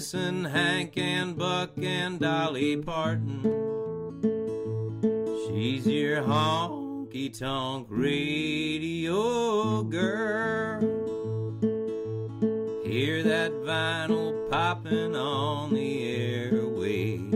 Introducing 0.00 0.44
Hank 0.44 0.96
and 0.96 1.36
Buck 1.36 1.72
and 1.76 2.18
Dolly 2.18 2.74
Parton. 2.78 3.42
She's 5.44 5.86
your 5.86 6.22
honky 6.22 7.38
tonk 7.38 7.86
radio 7.90 9.82
girl. 9.82 10.80
Hear 12.82 13.22
that 13.24 13.52
vinyl 13.52 14.50
popping 14.50 15.14
on 15.14 15.74
the 15.74 16.48
airwaves. 16.48 17.34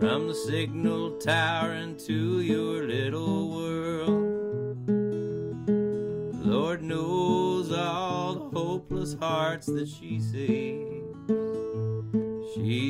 From 0.00 0.26
the 0.26 0.34
signal 0.34 1.18
tower 1.18 1.72
into 1.72 2.40
your 2.40 2.82
little 2.82 3.54
world. 3.54 4.26
Lord 6.44 6.82
knows 6.82 7.70
all 7.70 8.34
the 8.34 8.58
hopeless 8.58 9.14
hearts 9.20 9.66
that 9.66 9.86
she 9.88 10.18
saves. 10.18 10.75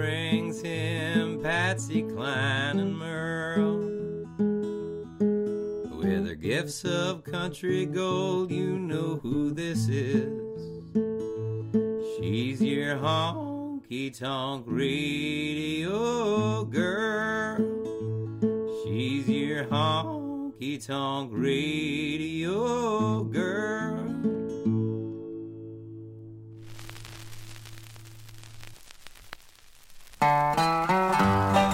Brings 0.00 0.62
him 0.62 1.42
Patsy 1.42 2.00
Cline 2.00 2.78
and 2.78 2.96
Merle. 2.96 3.80
With 5.98 6.26
her 6.26 6.34
gifts 6.34 6.86
of 6.86 7.22
country 7.22 7.84
gold, 7.84 8.50
you 8.50 8.78
know 8.78 9.20
who 9.22 9.50
this 9.50 9.90
is. 9.90 10.40
She's 12.16 12.62
your 12.62 12.96
honky 12.96 14.18
tonk 14.18 14.64
radio 14.66 16.64
girl. 16.64 17.58
She's 18.82 19.28
your 19.28 19.64
honky 19.66 20.82
tonk 20.82 21.30
radio 21.34 23.24
girl. 23.24 24.19
Friends, 30.30 30.60
and 30.60 31.69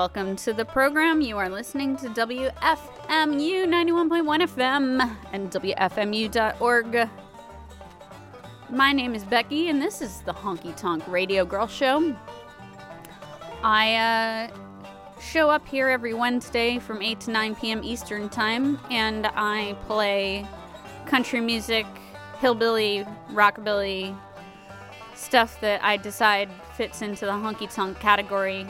welcome 0.00 0.34
to 0.34 0.54
the 0.54 0.64
program. 0.64 1.20
You 1.20 1.36
are 1.36 1.50
listening 1.50 1.94
to 1.98 2.08
WFMU 2.08 2.54
91.1 2.56 4.46
FM 4.48 5.16
and 5.34 5.50
WFMU.org. 5.50 7.08
My 8.70 8.92
name 8.94 9.14
is 9.14 9.24
Becky, 9.24 9.68
and 9.68 9.82
this 9.82 10.00
is 10.00 10.22
the 10.22 10.32
Honky 10.32 10.74
Tonk 10.74 11.06
Radio 11.06 11.44
Girl 11.44 11.66
Show. 11.66 12.16
I 13.62 14.48
uh, 14.48 15.20
show 15.20 15.50
up 15.50 15.68
here 15.68 15.90
every 15.90 16.14
Wednesday 16.14 16.78
from 16.78 17.02
8 17.02 17.20
to 17.20 17.30
9 17.30 17.54
p.m. 17.56 17.84
Eastern 17.84 18.30
Time, 18.30 18.80
and 18.90 19.26
I 19.26 19.76
play 19.86 20.46
country 21.04 21.42
music, 21.42 21.84
hillbilly, 22.38 23.04
rockabilly, 23.32 24.18
stuff 25.14 25.60
that 25.60 25.84
I 25.84 25.98
decide 25.98 26.48
fits 26.74 27.02
into 27.02 27.26
the 27.26 27.32
honky 27.32 27.70
tonk 27.70 28.00
category. 28.00 28.66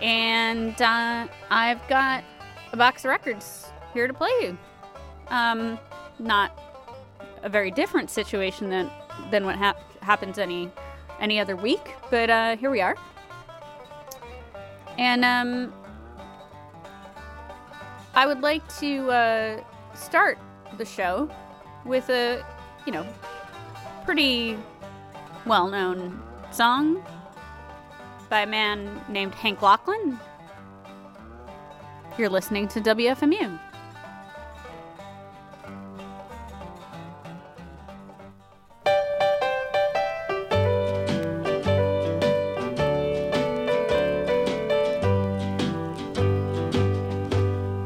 And 0.00 0.80
uh, 0.80 1.28
I've 1.50 1.86
got 1.88 2.24
a 2.72 2.76
box 2.76 3.04
of 3.04 3.10
records 3.10 3.70
here 3.92 4.06
to 4.06 4.14
play 4.14 4.30
you. 4.40 4.58
Um, 5.28 5.78
not 6.18 6.58
a 7.42 7.48
very 7.48 7.70
different 7.70 8.10
situation 8.10 8.70
than 8.70 8.90
than 9.30 9.44
what 9.44 9.56
hap- 9.56 10.02
happens 10.02 10.38
any 10.38 10.70
any 11.20 11.38
other 11.38 11.56
week, 11.56 11.94
but 12.10 12.30
uh, 12.30 12.56
here 12.56 12.70
we 12.70 12.80
are. 12.80 12.96
And 14.98 15.24
um, 15.24 15.72
I 18.14 18.26
would 18.26 18.40
like 18.40 18.66
to 18.78 19.10
uh, 19.10 19.64
start 19.94 20.38
the 20.78 20.84
show 20.84 21.30
with 21.84 22.08
a 22.10 22.44
you 22.86 22.92
know 22.92 23.06
pretty 24.04 24.58
well 25.46 25.68
known 25.68 26.22
song 26.50 27.02
by 28.30 28.42
a 28.42 28.46
man 28.46 29.04
named 29.08 29.34
Hank 29.34 29.58
Locklin. 29.58 30.18
You're 32.16 32.30
listening 32.30 32.68
to 32.68 32.80
WFMU. 32.80 33.58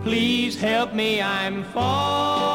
Please 0.02 0.60
help 0.60 0.92
me, 0.92 1.22
I'm 1.22 1.64
falling 1.64 2.53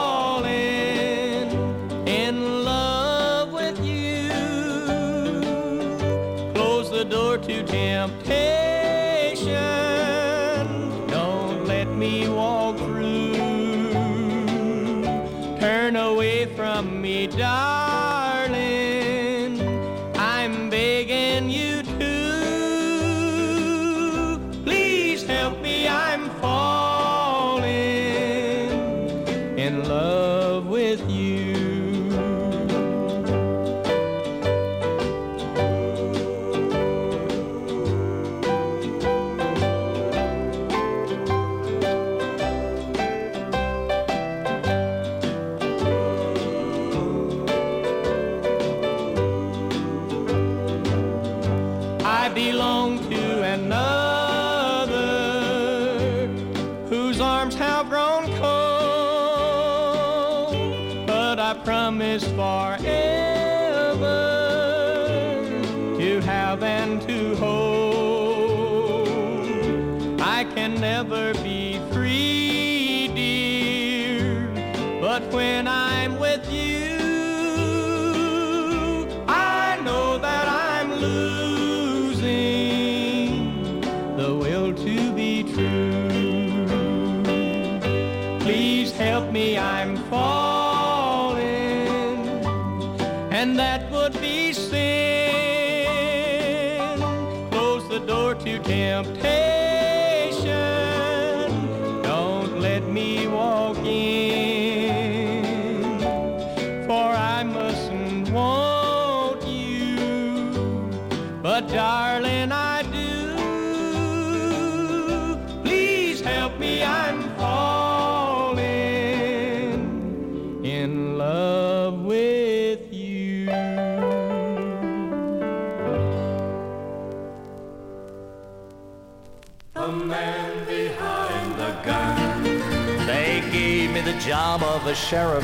job 134.30 134.62
of 134.62 134.86
a 134.86 134.94
sheriff 134.94 135.44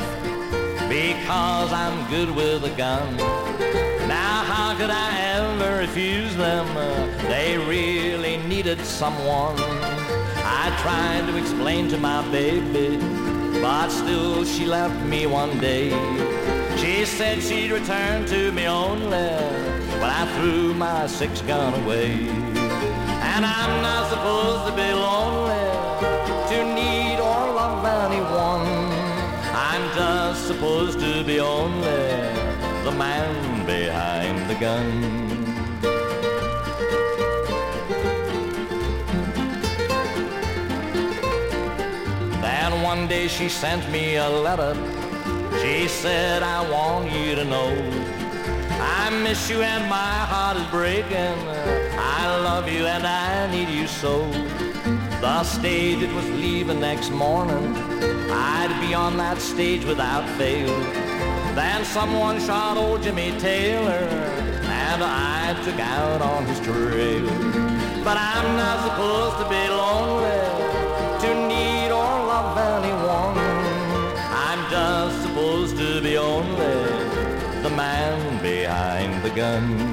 because 0.88 1.72
I'm 1.72 2.08
good 2.08 2.30
with 2.36 2.62
a 2.62 2.70
gun. 2.76 3.16
Now 4.06 4.44
how 4.52 4.76
could 4.78 4.90
I 4.90 5.08
ever 5.34 5.78
refuse 5.78 6.36
them? 6.36 6.68
Uh, 6.76 7.06
They 7.28 7.58
really 7.58 8.36
needed 8.36 8.78
someone. 8.84 9.56
I 10.62 10.64
tried 10.84 11.26
to 11.26 11.36
explain 11.36 11.88
to 11.88 11.98
my 11.98 12.22
baby, 12.30 12.98
but 13.60 13.88
still 13.88 14.44
she 14.44 14.66
left 14.66 15.04
me 15.04 15.26
one 15.26 15.58
day. 15.58 15.90
She 16.78 17.04
said 17.04 17.42
she'd 17.42 17.72
return 17.72 18.24
to 18.26 18.52
me 18.52 18.68
only 18.68 19.30
when 20.00 20.10
I 20.20 20.24
threw 20.36 20.74
my 20.74 21.08
six 21.08 21.42
gun 21.42 21.74
away. 21.82 22.12
And 23.32 23.42
I'm 23.44 23.82
not 23.82 24.10
supposed 24.12 24.62
to 24.68 24.72
be 24.80 24.90
lonely, 24.92 25.75
supposed 30.46 31.00
to 31.00 31.24
be 31.24 31.40
only 31.40 31.82
the 32.84 32.92
man 32.92 33.66
behind 33.66 34.48
the 34.48 34.54
gun. 34.54 34.86
Then 42.40 42.82
one 42.82 43.08
day 43.08 43.26
she 43.26 43.48
sent 43.48 43.90
me 43.90 44.16
a 44.16 44.28
letter. 44.28 44.74
She 45.60 45.88
said, 45.88 46.44
I 46.44 46.58
want 46.70 47.10
you 47.10 47.34
to 47.34 47.44
know 47.44 47.70
I 48.78 49.10
miss 49.10 49.50
you 49.50 49.62
and 49.62 49.88
my 49.88 50.18
heart 50.30 50.56
is 50.58 50.66
breaking. 50.66 51.38
I 51.98 52.36
love 52.48 52.68
you 52.68 52.86
and 52.86 53.04
I 53.04 53.50
need 53.50 53.68
you 53.68 53.88
so. 53.88 54.30
The 55.20 55.42
stage 55.42 56.02
it 56.02 56.12
was 56.14 56.28
leaving 56.30 56.78
next 56.80 57.10
morning. 57.10 57.74
I'd 58.48 58.80
be 58.80 58.94
on 58.94 59.16
that 59.16 59.38
stage 59.38 59.84
without 59.84 60.24
fail. 60.38 60.74
Then 61.54 61.84
someone 61.84 62.38
shot 62.38 62.76
old 62.76 63.02
Jimmy 63.02 63.32
Taylor 63.38 64.06
and 64.86 65.02
I 65.02 65.60
took 65.64 65.80
out 65.80 66.22
on 66.22 66.46
his 66.46 66.60
trail. 66.60 67.26
But 68.06 68.16
I'm 68.16 68.48
not 68.62 68.78
supposed 68.86 69.36
to 69.42 69.46
be 69.54 69.64
lonely, 69.82 70.42
to 71.22 71.30
need 71.52 71.90
or 71.90 72.12
love 72.32 72.56
anyone. 72.74 73.36
I'm 74.46 74.62
just 74.70 75.22
supposed 75.22 75.76
to 75.78 76.00
be 76.00 76.16
only 76.16 76.76
the 77.64 77.70
man 77.70 78.40
behind 78.42 79.24
the 79.24 79.30
gun. 79.30 79.85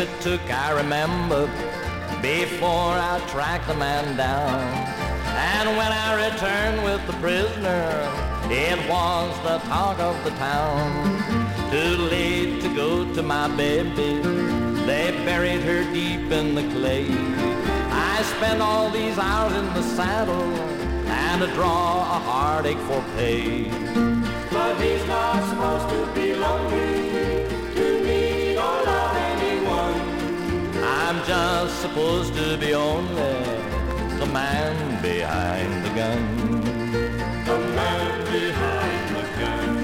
It 0.00 0.20
took, 0.22 0.40
I 0.50 0.70
remember, 0.72 1.46
before 2.22 2.94
I 3.10 3.22
tracked 3.28 3.68
the 3.68 3.74
man 3.74 4.16
down. 4.16 4.60
And 5.26 5.76
when 5.76 5.92
I 5.92 6.08
returned 6.26 6.82
with 6.82 7.06
the 7.06 7.12
prisoner, 7.24 7.84
it 8.50 8.78
was 8.88 9.30
the 9.42 9.58
talk 9.68 9.98
of 10.00 10.16
the 10.24 10.30
town. 10.30 10.88
Too 11.70 11.96
late 12.08 12.62
to 12.62 12.74
go 12.74 13.12
to 13.12 13.22
my 13.22 13.46
baby, 13.56 14.22
they 14.86 15.12
buried 15.26 15.60
her 15.60 15.82
deep 15.92 16.32
in 16.32 16.54
the 16.54 16.66
clay. 16.74 17.06
I 17.90 18.22
spent 18.36 18.62
all 18.62 18.90
these 18.90 19.18
hours 19.18 19.52
in 19.52 19.66
the 19.74 19.82
saddle 19.82 20.54
and 21.10 21.42
to 21.42 21.48
draw 21.48 22.00
a 22.16 22.18
heartache 22.28 22.84
for 22.88 23.04
pay. 23.16 23.64
But 24.50 24.80
he's 24.80 25.06
not 25.06 25.46
supposed 25.50 25.88
to 25.94 26.14
be 26.14 26.34
lonely, 26.34 27.09
I'm 31.10 31.24
just 31.26 31.80
supposed 31.82 32.34
to 32.36 32.56
be 32.56 32.72
only 32.72 33.34
the 34.20 34.26
man 34.32 35.02
behind 35.02 35.84
the 35.84 35.88
gun. 35.88 36.60
The 37.46 37.58
man 37.58 38.24
behind 38.30 39.16
the 39.16 39.22
gun. 39.40 39.74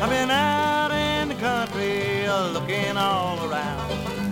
I've 0.00 0.10
been 0.10 0.30
out 0.30 0.92
in 0.92 1.28
the 1.30 1.34
country 1.34 2.28
looking 2.54 2.96
all 2.96 3.50
around, 3.50 3.85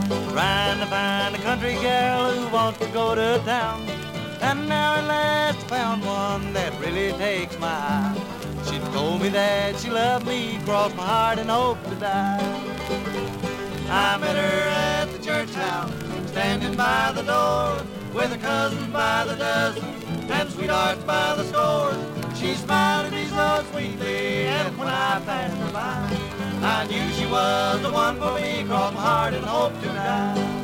trying 0.08 0.80
to 0.80 0.86
find 0.86 1.34
a 1.34 1.38
country 1.38 1.74
girl 1.74 2.32
who 2.32 2.48
wants 2.52 2.78
to 2.78 2.86
go 2.88 3.14
to 3.14 3.40
town. 3.44 3.86
And 4.40 4.68
now 4.68 4.96
at 4.96 5.06
last 5.06 5.58
I 5.64 5.68
found 5.68 6.04
one 6.04 6.52
that 6.52 6.78
really 6.80 7.12
takes 7.12 7.58
my 7.58 7.68
eye. 7.68 8.16
She 8.66 8.78
told 8.92 9.22
me 9.22 9.28
that 9.30 9.78
she 9.78 9.90
loved 9.90 10.26
me, 10.26 10.58
crossed 10.64 10.96
my 10.96 11.04
heart 11.04 11.38
and 11.38 11.50
hoped 11.50 11.84
to 11.88 11.94
die. 11.96 12.40
I 13.88 14.16
met 14.18 14.36
her 14.36 14.68
at 14.68 15.12
the 15.12 15.18
church 15.24 15.50
house, 15.54 15.92
standing 16.28 16.74
by 16.74 17.12
the 17.14 17.22
door, 17.22 17.76
with 18.12 18.30
her 18.30 18.38
cousins 18.38 18.92
by 18.92 19.24
the 19.24 19.36
dozen, 19.36 19.84
and 20.30 20.50
sweethearts 20.50 21.02
by 21.04 21.34
the 21.36 21.44
score. 21.44 21.94
She 22.34 22.54
smiled 22.54 23.06
at 23.06 23.12
me 23.12 23.26
so 23.26 23.64
sweetly, 23.70 24.46
and 24.46 24.76
when 24.76 24.88
I 24.88 25.20
passed 25.24 25.56
her 25.56 25.72
by, 25.72 26.33
I 26.66 26.86
knew 26.86 27.10
she 27.12 27.26
was 27.26 27.82
the 27.82 27.90
one 27.90 28.18
for 28.18 28.32
me, 28.40 28.64
crossed 28.64 28.94
my 28.94 29.00
heart 29.00 29.34
and 29.34 29.44
hoped 29.44 29.82
to 29.82 29.88
die. 29.88 30.54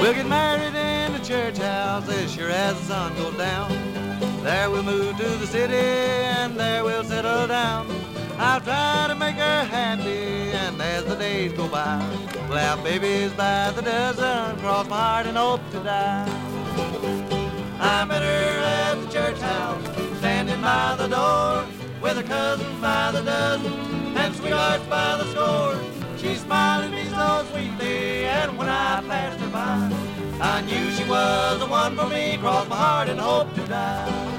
We'll 0.00 0.14
get 0.14 0.26
married 0.26 0.74
in 0.74 1.12
the 1.12 1.20
church 1.24 1.58
house 1.58 2.08
as 2.08 2.34
sure 2.34 2.50
as 2.50 2.76
the 2.80 2.84
sun 2.86 3.14
goes 3.14 3.36
down. 3.36 3.85
There 4.46 4.70
we'll 4.70 4.84
move 4.84 5.16
to 5.16 5.24
the 5.24 5.46
city 5.48 5.74
and 5.74 6.54
there 6.54 6.84
we'll 6.84 7.02
settle 7.02 7.48
down. 7.48 7.90
I'll 8.38 8.60
try 8.60 9.06
to 9.08 9.16
make 9.16 9.34
her 9.34 9.64
happy 9.64 10.52
and 10.52 10.80
as 10.80 11.04
the 11.04 11.16
days 11.16 11.52
go 11.52 11.66
by, 11.66 11.98
we'll 12.48 12.58
have 12.58 12.84
babies 12.84 13.32
by 13.32 13.72
the 13.72 13.82
dozen, 13.82 14.56
cross 14.60 14.88
my 14.88 14.96
heart 14.96 15.26
and 15.26 15.36
hope 15.36 15.68
to 15.72 15.80
die. 15.80 16.28
I 17.80 18.04
met 18.04 18.22
her 18.22 18.60
at 18.78 18.94
the 19.00 19.08
church 19.12 19.40
house, 19.40 19.84
standing 20.18 20.60
by 20.62 20.94
the 20.96 21.08
door, 21.08 21.66
with 22.00 22.16
her 22.16 22.22
cousins 22.22 22.80
by 22.80 23.10
the 23.10 23.22
dozen, 23.22 23.72
and 24.16 24.32
sweethearts 24.32 24.84
by 24.84 25.16
the 25.16 25.24
score. 25.32 25.76
She 26.18 26.36
smiled 26.36 26.84
at 26.84 26.92
me 26.92 27.06
so 27.06 27.44
sweetly, 27.50 28.26
and 28.26 28.56
when 28.56 28.68
I 28.68 29.02
passed 29.08 29.40
her 29.40 29.48
by, 29.48 29.90
I 30.40 30.60
knew 30.60 30.92
she 30.92 31.02
was 31.02 31.58
the 31.58 31.66
one 31.66 31.96
for 31.96 32.06
me, 32.06 32.36
crossed 32.36 32.68
my 32.68 32.76
heart 32.76 33.08
and 33.08 33.18
hoped 33.18 33.56
to 33.56 33.66
die. 33.66 34.35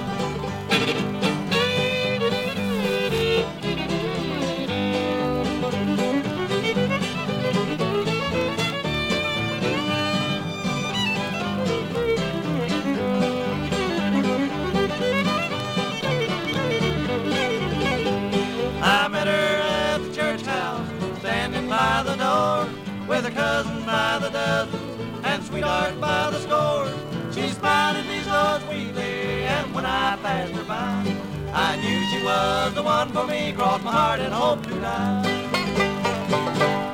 Sweetheart 25.58 26.00
by 26.00 26.30
the 26.30 26.40
score. 26.40 26.88
She 27.34 27.50
smiled 27.50 27.98
at 27.98 28.06
me 28.06 28.22
so 28.22 28.60
sweetly, 28.68 29.46
and 29.46 29.74
when 29.74 29.86
I 29.86 30.16
passed 30.22 30.54
her 30.54 30.64
by, 30.64 31.04
I 31.52 31.76
knew 31.78 32.06
she 32.12 32.24
was 32.24 32.76
the 32.76 32.84
one 32.84 33.10
for 33.10 33.26
me. 33.26 33.54
Crossed 33.54 33.84
my 33.84 33.92
heart 33.92 34.20
and 34.20 34.34
hope 34.34 34.62
to 34.68 34.80
die. 34.80 36.87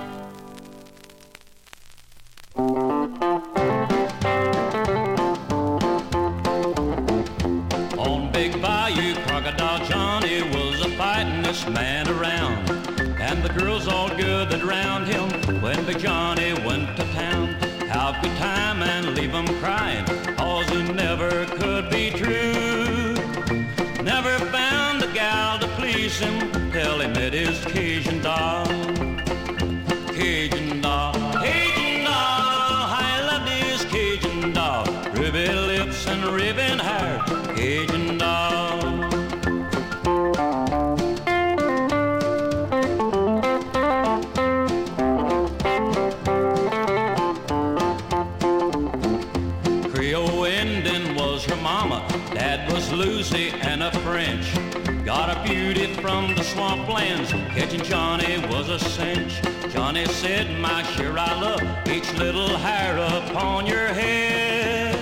Swamplands, 57.04 57.32
catching 57.50 57.82
Johnny 57.84 58.38
was 58.48 58.70
a 58.70 58.80
cinch. 58.80 59.42
Johnny 59.72 60.06
said, 60.06 60.60
my 60.60 60.84
sure 60.84 61.18
I 61.18 61.40
love 61.40 61.88
each 61.88 62.12
little 62.14 62.58
hair 62.58 62.98
upon 62.98 63.66
your 63.66 63.88
head. 63.88 64.96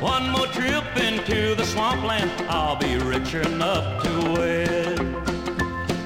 One 0.00 0.30
more 0.30 0.46
trip 0.48 0.84
into 0.96 1.54
the 1.54 1.64
swampland, 1.64 2.30
I'll 2.48 2.76
be 2.76 2.96
rich 2.98 3.34
enough 3.34 4.02
to 4.04 4.32
wed. 4.32 4.98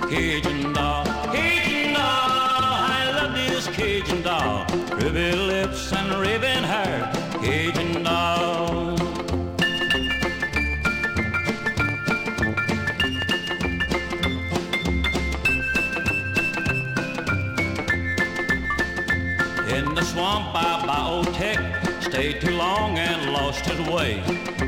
Cajun 0.08 0.72
doll, 0.72 1.04
Cajun 1.32 1.94
doll, 1.94 2.02
I 2.02 3.12
love 3.16 3.34
this 3.34 3.66
Cajun 3.68 4.22
doll. 4.22 4.66
Ruby 4.92 5.32
lips 5.32 5.92
and 5.92 6.20
ribbon 6.20 6.64
hair, 6.64 7.10
Cajun 7.40 8.02
doll. 8.02 8.59
Lost 23.60 23.78
his 23.78 23.88
way. 23.88 24.22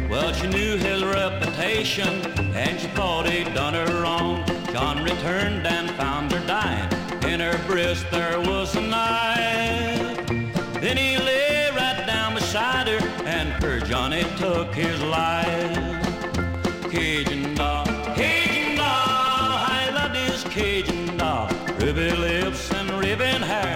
Well, 0.09 0.33
she 0.33 0.47
knew 0.49 0.77
his 0.77 1.03
reputation, 1.03 2.09
and 2.55 2.81
she 2.81 2.89
thought 2.89 3.29
he'd 3.29 3.55
done 3.55 3.75
her 3.75 4.03
wrong. 4.03 4.45
John 4.73 5.03
returned 5.03 5.67
and 5.67 5.91
found 5.93 6.33
her 6.33 6.47
dying. 6.47 6.89
In 7.25 7.41
her 7.41 7.59
breast 7.67 8.05
there 8.11 8.39
was 8.41 8.75
a 8.77 8.81
knife. 8.81 10.27
Then 10.81 10.97
he 10.97 11.17
lay 11.19 11.71
right 11.71 12.05
down 12.07 12.35
beside 12.35 12.89
her, 12.89 13.01
and 13.25 13.53
poor 13.63 13.81
Johnny 13.81 14.25
took 14.37 14.75
his 14.75 15.01
life. 15.03 16.01
Cajun 16.91 17.55
doll, 17.55 17.87
Cajun 18.15 18.77
doll, 18.77 18.87
I 18.87 19.91
loved 19.95 20.17
his 20.17 20.45
Cajun 20.45 21.17
doll. 21.17 21.49
Ruby 21.81 22.11
lips 22.11 22.71
and 22.73 22.91
ribbon 22.91 23.43
hair, 23.43 23.72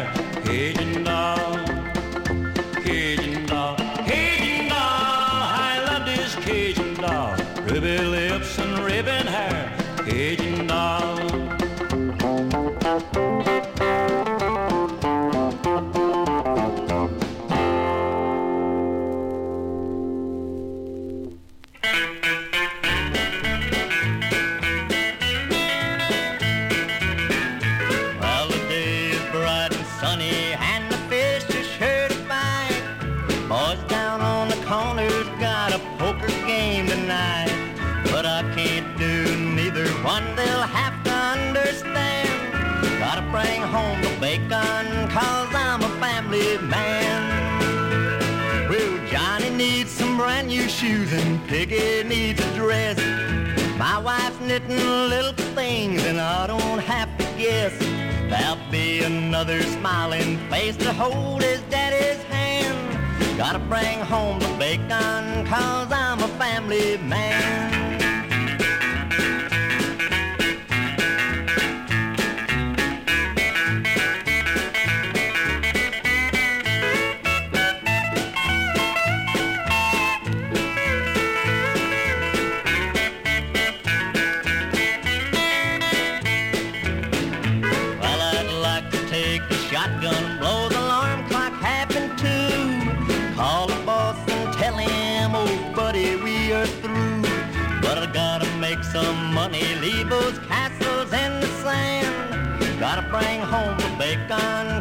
ribbon 9.37 9.67
hair, 10.07 10.37
Cajun 10.37 11.26
Piggy 51.57 52.07
needs 52.07 52.39
a 52.39 52.55
dress. 52.55 52.99
My 53.79 53.99
wife's 53.99 54.39
knitting 54.41 54.77
little 55.09 55.33
things 55.55 56.05
and 56.05 56.21
I 56.21 56.47
don't 56.47 56.81
have 56.81 57.09
to 57.17 57.25
guess. 57.39 57.73
There'll 58.29 58.59
be 58.71 59.03
another 59.03 59.63
smiling 59.63 60.37
face 60.51 60.77
to 60.77 60.93
hold 60.93 61.43
his 61.43 61.63
daddy's 61.71 62.23
hand. 62.25 63.39
Gotta 63.39 63.59
bring 63.59 64.01
home 64.01 64.39
the 64.39 64.55
bacon 64.59 65.47
cause 65.47 65.91
I'm 65.91 66.23
a 66.23 66.29
family 66.37 66.99
man. 66.99 67.76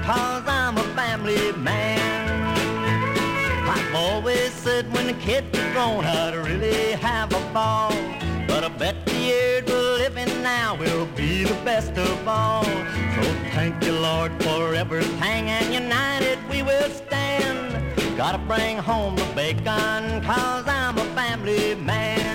Cause 0.06 0.44
I'm 0.48 0.78
a 0.78 0.84
family 0.96 1.52
man. 1.54 2.00
I've 3.68 3.96
always 3.96 4.52
said 4.54 4.92
when 4.94 5.08
the 5.08 5.14
kids 5.14 5.48
was 5.52 5.74
grown, 5.74 6.06
I'd 6.06 6.36
really 6.36 6.92
have 6.94 7.34
a 7.34 7.54
ball. 7.54 7.92
But 8.48 8.64
I 8.64 8.70
bet 8.70 9.06
the 9.06 9.16
years 9.16 9.64
we're 9.68 9.98
living 9.98 10.44
now 10.44 10.76
will 10.76 11.08
be 11.08 11.44
the 11.44 11.60
best 11.66 11.98
of 11.98 12.28
all. 12.28 12.64
So 12.64 13.24
thank 13.54 13.84
you, 13.84 13.94
Lord, 13.94 14.32
for 14.44 14.76
everything, 14.76 15.50
and 15.50 15.74
united 15.74 16.38
we 16.50 16.62
will 16.62 16.90
stand. 16.90 18.18
Gotta 18.18 18.38
bring 18.38 18.78
home 18.78 19.16
the 19.16 19.26
bacon, 19.36 20.22
cause 20.24 20.68
I'm 20.68 20.98
a 20.98 21.06
family 21.16 21.76
man. 21.76 22.35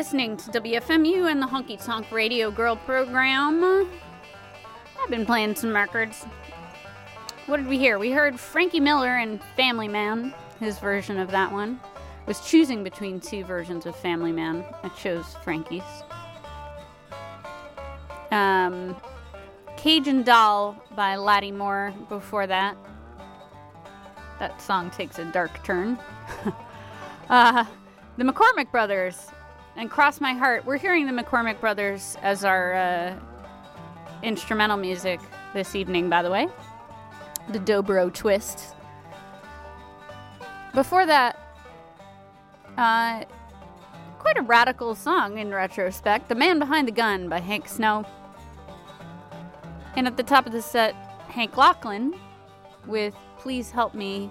Listening 0.00 0.34
to 0.34 0.50
WFMU 0.52 1.30
and 1.30 1.42
the 1.42 1.46
Honky 1.46 1.78
Tonk 1.84 2.10
Radio 2.10 2.50
Girl 2.50 2.74
program. 2.74 3.86
I've 4.98 5.10
been 5.10 5.26
playing 5.26 5.54
some 5.56 5.74
records. 5.74 6.24
What 7.44 7.58
did 7.58 7.66
we 7.66 7.76
hear? 7.76 7.98
We 7.98 8.10
heard 8.10 8.40
Frankie 8.40 8.80
Miller 8.80 9.18
and 9.18 9.42
Family 9.56 9.88
Man, 9.88 10.32
his 10.58 10.78
version 10.78 11.18
of 11.18 11.30
that 11.32 11.52
one. 11.52 11.78
I 11.94 12.26
was 12.26 12.40
choosing 12.40 12.82
between 12.82 13.20
two 13.20 13.44
versions 13.44 13.84
of 13.84 13.94
Family 13.94 14.32
Man. 14.32 14.64
I 14.82 14.88
chose 14.88 15.36
Frankie's. 15.44 15.82
Um, 18.30 18.96
Cajun 19.76 20.22
Doll 20.22 20.82
by 20.96 21.16
Laddie 21.16 21.52
Moore 21.52 21.92
before 22.08 22.46
that. 22.46 22.74
That 24.38 24.62
song 24.62 24.90
takes 24.92 25.18
a 25.18 25.26
dark 25.26 25.62
turn. 25.62 25.98
uh, 27.28 27.66
the 28.16 28.24
McCormick 28.24 28.72
Brothers 28.72 29.26
and 29.76 29.90
Cross 29.90 30.20
My 30.20 30.32
Heart. 30.32 30.64
We're 30.66 30.78
hearing 30.78 31.06
the 31.06 31.12
McCormick 31.12 31.60
Brothers 31.60 32.16
as 32.22 32.44
our 32.44 32.74
uh, 32.74 33.18
instrumental 34.22 34.76
music 34.76 35.20
this 35.54 35.74
evening, 35.74 36.08
by 36.08 36.22
the 36.22 36.30
way. 36.30 36.48
The 37.48 37.58
Dobro 37.58 38.12
Twist. 38.12 38.74
Before 40.74 41.06
that, 41.06 41.38
uh, 42.76 43.24
quite 44.18 44.38
a 44.38 44.42
radical 44.42 44.94
song 44.94 45.38
in 45.38 45.50
retrospect. 45.50 46.28
The 46.28 46.34
Man 46.34 46.58
Behind 46.58 46.86
the 46.86 46.92
Gun 46.92 47.28
by 47.28 47.40
Hank 47.40 47.66
Snow. 47.66 48.04
And 49.96 50.06
at 50.06 50.16
the 50.16 50.22
top 50.22 50.46
of 50.46 50.52
the 50.52 50.62
set, 50.62 50.94
Hank 51.28 51.52
Locklin 51.52 52.16
with 52.86 53.14
Please 53.38 53.70
Help 53.70 53.94
Me, 53.94 54.30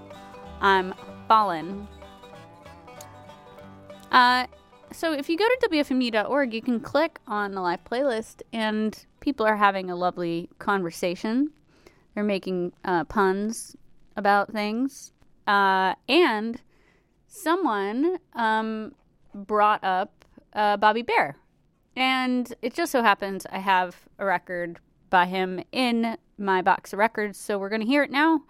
I'm 0.62 0.94
Fallen. 1.28 1.88
Uh, 4.12 4.48
so 4.92 5.14
if 5.14 5.30
you 5.30 5.38
go 5.38 5.48
to 5.48 5.70
WFMU.org, 5.70 6.54
you 6.54 6.62
can 6.62 6.80
click 6.80 7.20
on 7.28 7.52
the 7.52 7.62
live 7.62 7.84
playlist, 7.84 8.42
and 8.52 9.06
people 9.20 9.46
are 9.46 9.58
having 9.58 9.90
a 9.90 9.96
lovely 9.96 10.50
conversation. 10.60 11.52
They're 12.14 12.24
making 12.24 12.74
uh, 12.84 13.06
puns 13.06 13.76
about 14.16 14.52
things. 14.52 15.14
Uh, 15.48 15.96
and 16.08 16.62
someone 17.28 18.18
um, 18.34 18.94
brought 19.34 19.84
up 19.84 20.26
uh, 20.54 20.78
Bobby 20.78 21.02
Bare. 21.02 21.38
And 21.96 22.54
it 22.62 22.74
just 22.74 22.92
so 22.92 23.02
happens 23.02 23.46
I 23.52 23.60
have 23.60 23.96
a 24.18 24.26
record 24.26 24.80
by 25.10 25.26
him 25.26 25.64
in 25.72 26.18
my 26.38 26.62
box 26.62 26.94
of 26.94 27.00
records, 27.00 27.38
so 27.38 27.58
we're 27.58 27.70
going 27.70 27.82
to 27.82 27.88
hear 27.88 28.04
it 28.04 28.12
now. 28.12 28.44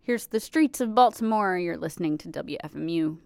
Here's 0.00 0.26
The 0.26 0.40
Streets 0.40 0.80
of 0.80 0.94
Baltimore. 0.94 1.58
You're 1.58 1.76
listening 1.76 2.16
to 2.18 2.28
WFMU. 2.28 3.18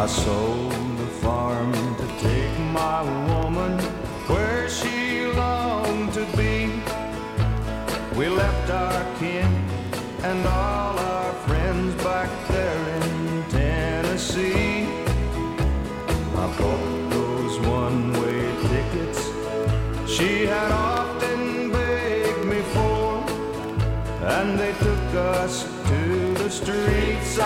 I 0.00 0.06
sold 0.06 0.72
the 0.96 1.06
farm 1.20 1.74
to 1.74 2.06
take 2.20 2.58
my 2.72 3.02
woman 3.28 3.78
where 4.32 4.66
she 4.66 5.26
longed 5.26 6.14
to 6.14 6.24
be. 6.38 6.72
We 8.16 8.30
left 8.30 8.70
our 8.70 9.04
kin 9.18 9.52
and 10.22 10.46
all 10.46 10.98
our 10.98 11.34
friends 11.46 12.02
back 12.02 12.30
there 12.48 12.82
in 12.96 13.44
Tennessee. 13.50 14.88
I 16.34 16.46
bought 16.58 17.10
those 17.10 17.60
one 17.60 18.14
way 18.22 18.40
tickets 18.72 19.20
she 20.10 20.46
had 20.46 20.72
often 20.72 21.72
begged 21.72 22.46
me 22.46 22.62
for, 22.72 23.22
and 24.38 24.58
they 24.58 24.72
took 24.72 25.14
us 25.36 25.64
to 25.90 26.34
the 26.42 26.48
streets 26.48 27.38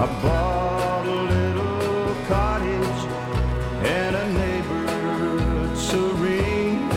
I 0.00 0.06
bought 0.22 1.06
a 1.06 1.22
little 1.34 2.14
cottage 2.28 3.02
in 3.84 4.14
a 4.14 4.32
neighborhood 4.32 5.76
serene. 5.76 6.88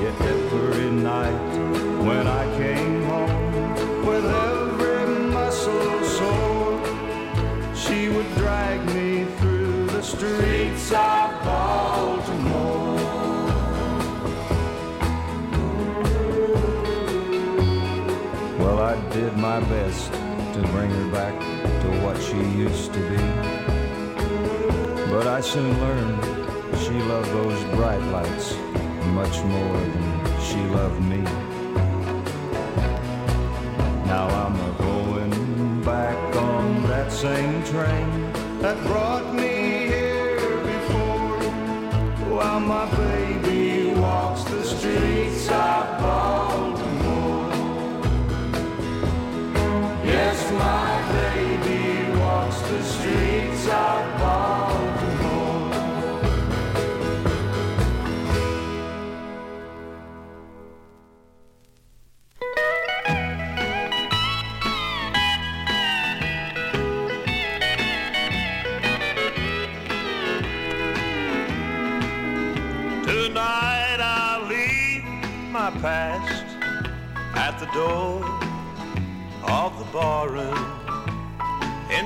Yet 0.00 0.20
every 0.20 0.90
night 0.90 1.52
when 2.06 2.28
I 2.28 2.44
came 2.56 3.02
home 3.02 4.06
with 4.06 4.24
every 4.24 5.24
muscle 5.32 6.04
sore, 6.04 6.78
she 7.74 8.08
would 8.08 8.32
drag 8.36 8.86
me 8.94 9.24
through 9.38 9.86
the 9.86 10.02
streets 10.02 10.92
of 10.92 11.44
Baltimore. 11.44 12.94
Well, 18.60 18.78
I 18.78 18.94
did 19.10 19.36
my 19.36 19.58
best 19.58 20.12
to 20.12 20.68
bring 20.70 20.88
her 20.88 21.10
back 21.10 21.53
what 22.14 22.22
she 22.22 22.36
used 22.56 22.92
to 22.92 23.00
be. 23.10 23.16
But 25.10 25.26
I 25.26 25.40
soon 25.40 25.72
learned 25.80 26.22
she 26.78 26.92
loved 27.12 27.30
those 27.30 27.62
bright 27.76 28.02
lights 28.16 28.54
much 29.18 29.36
more 29.42 29.76
than 29.92 30.40
she 30.40 30.60
loved 30.78 31.00
me. 31.02 31.22
Now 34.06 34.26
I'm 34.42 34.56
a 34.68 34.72
going 34.78 35.82
back 35.82 36.36
on 36.36 36.82
that 36.84 37.10
same 37.10 37.64
train 37.64 38.08
that 38.60 38.76
brought 38.86 39.34
me 39.34 39.54
here 39.92 40.60
before. 40.72 41.38
While 42.34 42.60
my 42.60 42.86
baby 42.96 43.94
walks 44.00 44.44
the 44.44 44.62
streets 44.62 45.48
of 45.48 45.84
Baltimore. 46.00 47.50
Yes, 50.04 50.52
my 50.52 50.83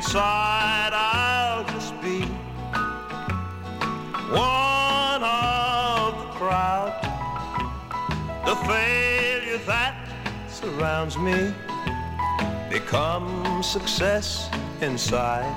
Inside 0.09 0.95
I'll 0.95 1.65
just 1.65 1.93
be 2.01 2.23
one 4.33 5.23
of 5.23 6.17
the 6.17 6.29
crowd. 6.39 6.95
The 8.47 8.57
failure 8.67 9.59
that 9.67 10.09
surrounds 10.49 11.19
me 11.19 11.53
becomes 12.71 13.67
success 13.67 14.49
inside. 14.81 15.55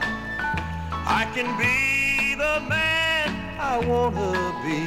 I 0.91 1.31
can 1.33 1.47
be 1.57 2.35
the 2.35 2.59
man 2.67 3.57
I 3.57 3.79
want 3.87 4.15
to 4.17 4.51
be 4.67 4.83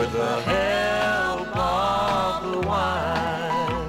with 0.00 0.12
the 0.14 0.40
help 0.40 1.54
of 1.54 2.52
the 2.52 2.66
wine. 2.66 3.83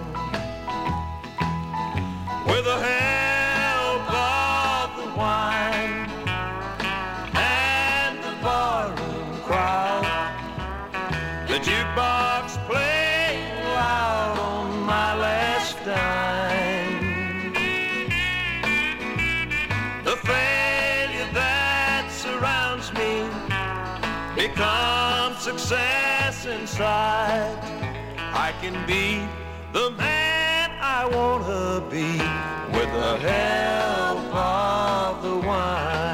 princess 25.67 26.45
inside. 26.45 27.57
I 28.17 28.53
can 28.61 28.85
be 28.85 29.27
the 29.73 29.89
man 29.97 30.69
I 30.79 31.07
wanna 31.07 31.81
be 31.89 32.19
with 32.77 32.91
the 32.93 33.17
help 33.17 34.35
of 34.35 35.23
the 35.23 35.47
wine. 35.47 36.04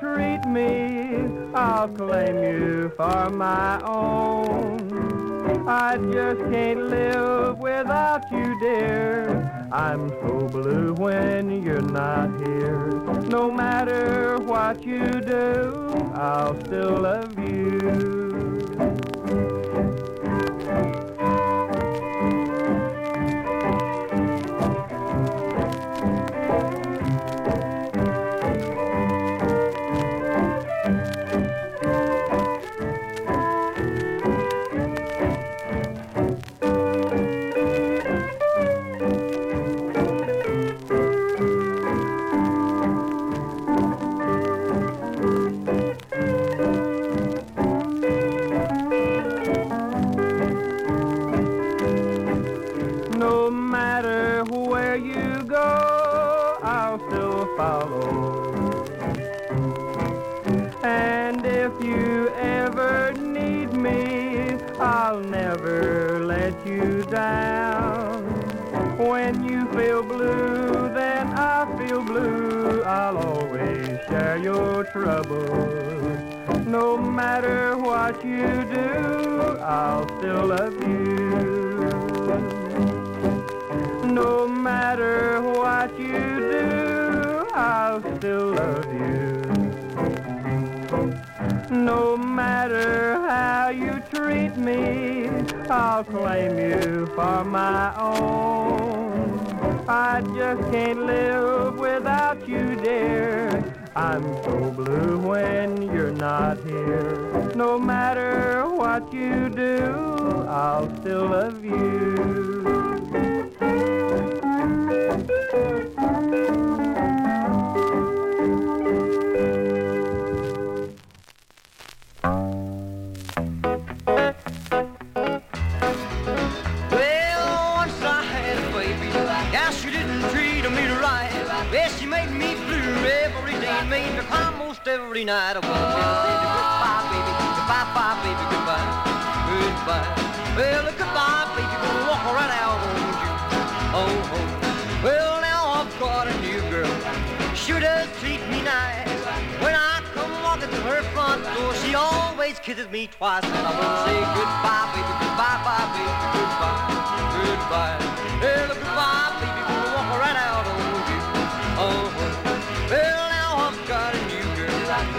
treat 0.00 0.42
me, 0.46 1.28
I'll 1.54 1.88
claim 1.88 2.42
you 2.42 2.90
for 2.96 3.28
my 3.28 3.78
own. 3.84 5.68
I 5.68 5.98
just 5.98 6.40
can't 6.50 6.88
live 6.88 7.58
without 7.58 8.22
you, 8.32 8.58
dear. 8.60 9.68
I'm 9.70 10.08
so 10.08 10.48
blue 10.48 10.94
when 10.94 11.62
you're 11.62 11.82
not 11.82 12.30
here. 12.40 12.88
No 13.28 13.50
matter 13.50 14.38
what 14.38 14.82
you 14.84 15.20
do, 15.20 15.90
I'll 16.14 16.58
still 16.64 16.96
love 16.96 17.38
you. 17.38 18.20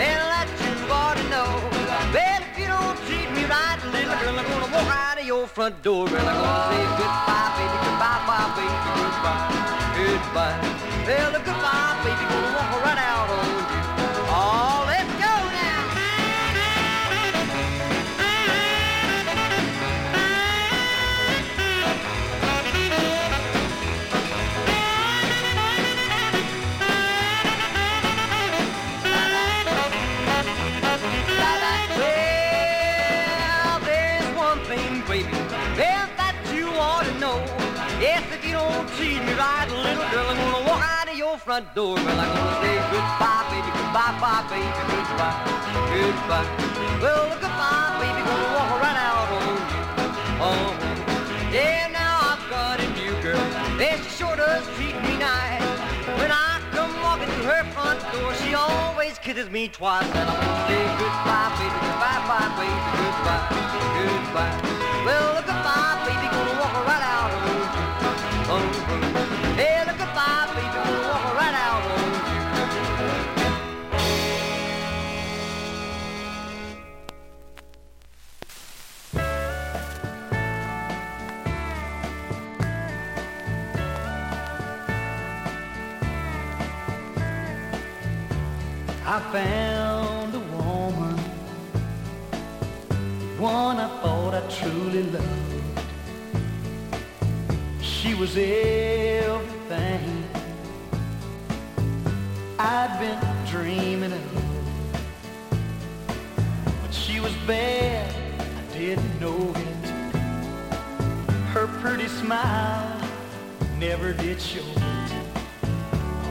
Well, 0.02 0.30
that's 0.34 0.50
too 0.58 0.74
far 0.90 1.14
to 1.14 1.24
know. 1.30 1.46
Well, 2.10 2.42
if 2.42 2.58
you 2.58 2.66
don't 2.66 2.98
treat 3.06 3.30
me 3.38 3.46
right, 3.46 3.78
little 3.94 4.18
girl, 4.18 4.40
I'm 4.40 4.48
gonna 4.50 4.74
walk 4.74 4.90
out 4.90 5.20
of 5.20 5.26
your 5.28 5.46
front 5.46 5.84
door. 5.84 6.06
Well, 6.10 6.28
I'm 6.28 6.42
gonna 6.42 6.74
say 6.74 6.84
goodbye, 7.02 7.50
baby, 7.58 7.78
goodbye, 7.86 8.22
my 8.26 8.42
baby, 8.58 8.80
goodbye, 8.98 9.46
goodbye. 9.98 10.58
Well, 11.06 11.34
goodbye, 11.38 11.94
baby, 12.02 12.24
gonna 12.34 12.58
walk 12.58 12.82
right 12.82 12.98
out 12.98 13.30
on 13.30 13.71
front 41.42 41.74
door. 41.74 41.96
Well, 41.96 42.20
I'm 42.20 42.30
gonna 42.38 42.62
say 42.62 42.78
goodbye, 42.94 43.42
baby, 43.50 43.72
goodbye, 43.74 44.14
bye, 44.22 44.46
baby, 44.46 44.70
goodbye, 44.94 45.34
goodbye. 45.90 46.46
Well, 47.02 47.30
goodbye, 47.42 47.98
baby, 47.98 48.22
gonna 48.30 48.50
walk 48.54 48.72
right 48.78 49.00
out 49.10 49.30
on 49.34 49.50
you. 49.50 49.82
Oh, 50.38 50.70
yeah, 51.52 51.90
now 51.90 52.38
I've 52.38 52.46
got 52.48 52.80
a 52.80 52.88
new 52.94 53.14
girl, 53.26 53.42
and 53.82 53.98
she 54.04 54.10
sure 54.22 54.36
does 54.36 54.64
treat 54.78 54.94
me 55.02 55.18
nice. 55.18 55.66
When 56.22 56.30
I 56.30 56.62
come 56.78 56.94
walking 57.02 57.30
through 57.34 57.50
her 57.50 57.66
front 57.74 58.00
door, 58.14 58.34
she 58.36 58.54
always 58.54 59.18
kisses 59.18 59.50
me 59.50 59.68
twice. 59.68 60.06
And 60.14 60.30
I'm 60.30 60.38
gonna 60.46 60.68
say 60.70 60.84
goodbye, 61.02 61.50
baby, 61.58 61.74
goodbye, 61.90 62.22
bye, 62.30 62.54
baby, 62.54 62.86
goodbye, 63.02 63.50
goodbye. 63.98 64.58
Well, 65.10 65.42
goodbye, 65.42 65.61
I 89.14 89.20
found 89.20 90.34
a 90.34 90.40
woman, 90.40 91.18
one 93.38 93.76
I 93.78 93.90
thought 94.02 94.34
I 94.34 94.40
truly 94.50 95.04
loved. 95.04 95.74
She 97.82 98.14
was 98.14 98.38
everything 98.38 100.24
I'd 102.58 102.98
been 103.02 103.20
dreaming 103.52 104.14
of. 104.14 104.22
But 106.82 106.94
she 106.94 107.20
was 107.20 107.34
bad, 107.46 108.16
I 108.40 108.78
didn't 108.78 109.20
know 109.20 109.54
it. 109.58 109.90
Her 111.52 111.68
pretty 111.82 112.08
smile 112.08 112.98
never 113.78 114.14
did 114.14 114.40
show 114.40 114.64
it. 114.64 115.12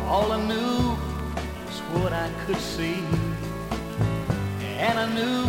All 0.06 0.32
I 0.32 0.42
knew 0.46 1.09
what 1.94 2.12
I 2.12 2.30
could 2.46 2.56
see. 2.56 3.02
And 4.78 4.98
I 4.98 5.06
knew 5.14 5.44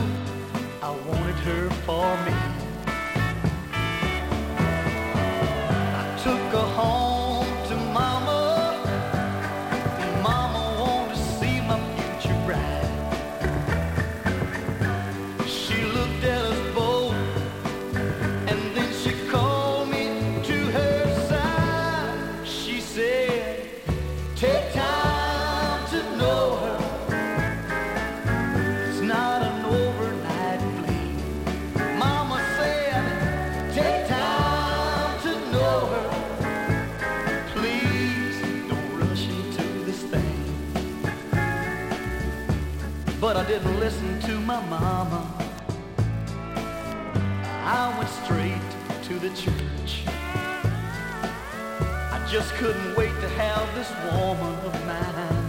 I 0.82 0.92
wanted 1.08 1.36
her 1.48 1.70
for 1.86 2.08
me. 2.26 2.36
I 6.02 6.20
took 6.24 6.42
her 6.54 6.68
home 6.76 7.11
didn't 43.52 43.80
listen 43.82 44.18
to 44.22 44.40
my 44.40 44.66
mama. 44.68 45.30
I 47.66 47.94
went 47.98 48.10
straight 48.24 48.62
to 49.04 49.20
the 49.20 49.28
church. 49.36 50.04
I 52.16 52.26
just 52.32 52.54
couldn't 52.54 52.96
wait 52.96 53.12
to 53.20 53.28
have 53.28 53.68
this 53.76 53.92
woman 54.06 54.56
of 54.68 54.74
mine. 54.88 55.44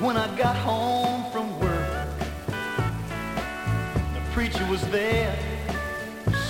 When 0.00 0.16
I 0.16 0.34
got 0.38 0.56
home 0.56 1.30
from 1.32 1.60
work, 1.60 2.08
the 4.14 4.22
preacher 4.32 4.66
was 4.70 4.80
there, 4.88 5.38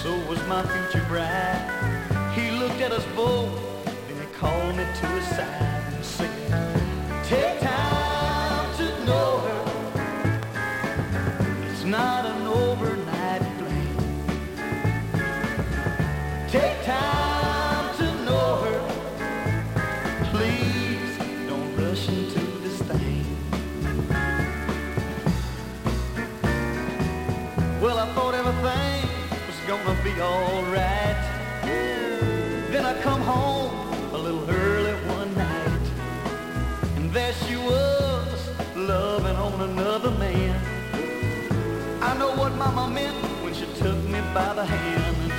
so 0.00 0.16
was 0.28 0.38
my 0.46 0.62
future 0.62 1.04
bride. 1.08 2.32
He 2.36 2.52
looked 2.52 2.80
at 2.80 2.92
us 2.92 3.04
both, 3.16 3.50
then 4.06 4.20
he 4.20 4.32
called 4.32 4.76
me 4.76 4.84
to 4.84 5.06
his 5.08 5.26
side 5.36 5.81
be 30.14 30.20
alright. 30.20 31.16
Then 32.70 32.84
I 32.84 33.00
come 33.02 33.20
home 33.20 33.72
a 34.12 34.18
little 34.18 34.48
early 34.50 34.92
one 35.08 35.34
night, 35.34 35.86
and 36.96 37.12
there 37.12 37.32
she 37.44 37.56
was, 37.56 38.50
loving 38.76 39.36
on 39.36 39.60
another 39.70 40.10
man. 40.12 40.60
I 42.02 42.16
know 42.18 42.34
what 42.34 42.54
Mama 42.54 42.88
meant 42.88 43.16
when 43.42 43.54
she 43.54 43.66
took 43.78 43.96
me 44.04 44.20
by 44.34 44.54
the 44.54 44.64
hand 44.64 45.31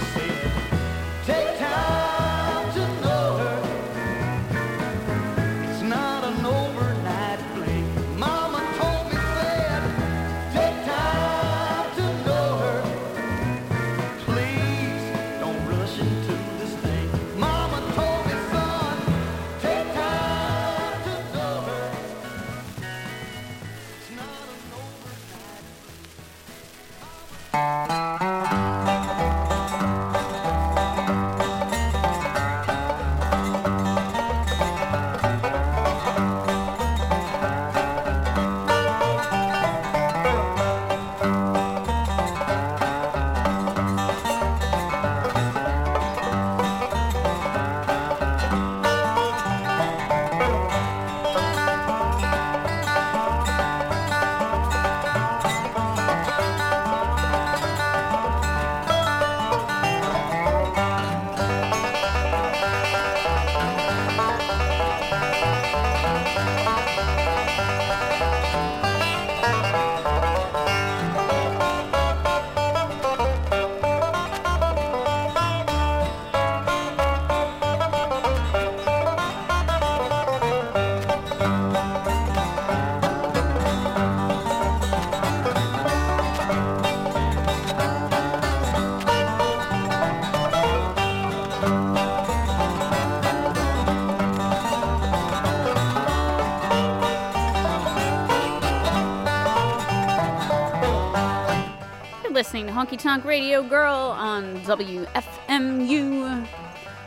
Honky 102.83 102.99
Tonk 102.99 103.23
Radio 103.23 103.63
Girl 103.63 103.95
on 103.95 104.59
WFMU. 104.63 106.45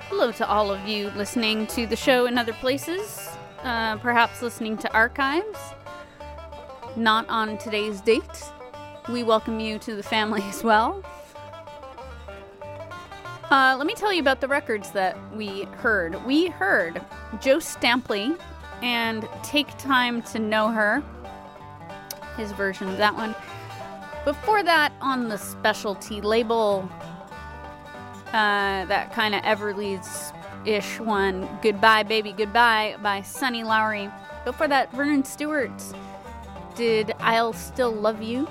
Hello 0.09 0.33
to 0.33 0.49
all 0.49 0.71
of 0.71 0.89
you 0.89 1.11
listening 1.11 1.67
to 1.67 1.87
the 1.87 1.95
show 1.95 2.25
in 2.25 2.39
other 2.39 2.55
places. 2.55 3.29
uh, 3.63 3.99
perhaps 3.99 4.41
listening 4.41 4.79
to 4.79 4.91
archives, 4.95 5.59
not 6.97 7.29
on 7.29 7.59
today's 7.59 8.01
date, 8.01 8.23
we 9.11 9.23
welcome 9.23 9.61
you 9.61 9.79
to 9.81 9.95
the 9.95 10.03
family 10.03 10.41
as 10.45 10.65
well. 10.65 11.05
Uh, 13.51 13.75
let 13.77 13.87
me 13.87 13.93
tell 13.93 14.15
you 14.15 14.23
about 14.23 14.41
the 14.41 14.49
records 14.49 14.93
that 14.93 15.15
we 15.35 15.65
heard. 15.75 16.25
We 16.25 16.47
heard 16.47 17.05
Joe 17.43 17.59
Stampley 17.59 18.41
and 18.81 19.29
Take 19.43 19.77
Time 19.77 20.23
to 20.23 20.39
Know 20.39 20.71
Her, 20.71 21.03
his 22.39 22.51
version 22.53 22.89
of 22.89 22.97
that 22.97 23.15
one. 23.15 23.35
Before 24.27 24.65
that, 24.65 24.93
on 25.01 25.29
the 25.29 25.39
specialty 25.39 26.21
label, 26.21 26.91
uh, 28.33 28.85
that 28.87 29.13
kind 29.13 29.37
of 29.37 29.45
Everly's 29.45 30.33
ish 30.65 30.99
one, 30.99 31.49
Goodbye 31.63 32.03
Baby 32.03 32.33
Goodbye 32.33 32.97
by 33.01 33.23
Sunny 33.23 33.63
Lowry. 33.63 34.11
Before 34.45 34.67
that, 34.67 34.91
Vernon 34.91 35.25
Stewart 35.25 35.71
did 36.75 37.13
I'll 37.21 37.53
Still 37.53 37.93
Love 37.93 38.21
You. 38.21 38.49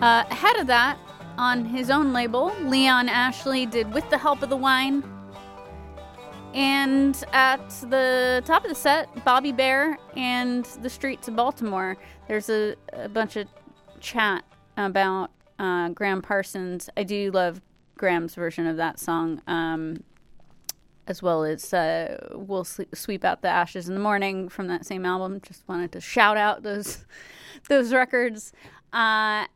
Uh, 0.00 0.24
ahead 0.30 0.56
of 0.56 0.66
that, 0.68 0.96
on 1.36 1.66
his 1.66 1.90
own 1.90 2.14
label, 2.14 2.54
Leon 2.62 3.10
Ashley 3.10 3.66
did 3.66 3.92
With 3.92 4.08
the 4.08 4.16
Help 4.16 4.42
of 4.42 4.48
the 4.48 4.56
Wine. 4.56 5.04
And 6.54 7.22
at 7.32 7.66
the 7.88 8.42
top 8.44 8.64
of 8.64 8.68
the 8.68 8.74
set, 8.74 9.24
Bobby 9.24 9.52
Bare 9.52 9.96
and 10.16 10.64
the 10.82 10.90
Streets 10.90 11.28
of 11.28 11.36
Baltimore. 11.36 11.96
There's 12.28 12.50
a, 12.50 12.76
a 12.92 13.08
bunch 13.08 13.36
of 13.36 13.48
chat 14.00 14.44
about 14.76 15.30
uh, 15.58 15.88
Gram 15.90 16.20
Parsons. 16.20 16.90
I 16.96 17.04
do 17.04 17.30
love 17.30 17.62
Gram's 17.96 18.34
version 18.34 18.66
of 18.66 18.76
that 18.76 18.98
song, 18.98 19.40
um, 19.46 20.02
as 21.06 21.22
well 21.22 21.44
as 21.44 21.72
uh, 21.72 22.18
We'll 22.32 22.64
Sweep 22.64 23.24
Out 23.24 23.40
the 23.40 23.48
Ashes 23.48 23.88
in 23.88 23.94
the 23.94 24.00
Morning 24.00 24.48
from 24.48 24.68
that 24.68 24.84
same 24.84 25.06
album. 25.06 25.40
Just 25.40 25.66
wanted 25.68 25.92
to 25.92 26.00
shout 26.00 26.36
out 26.36 26.62
those, 26.62 27.06
those 27.68 27.94
records. 27.94 28.52
Uh, 28.92 29.46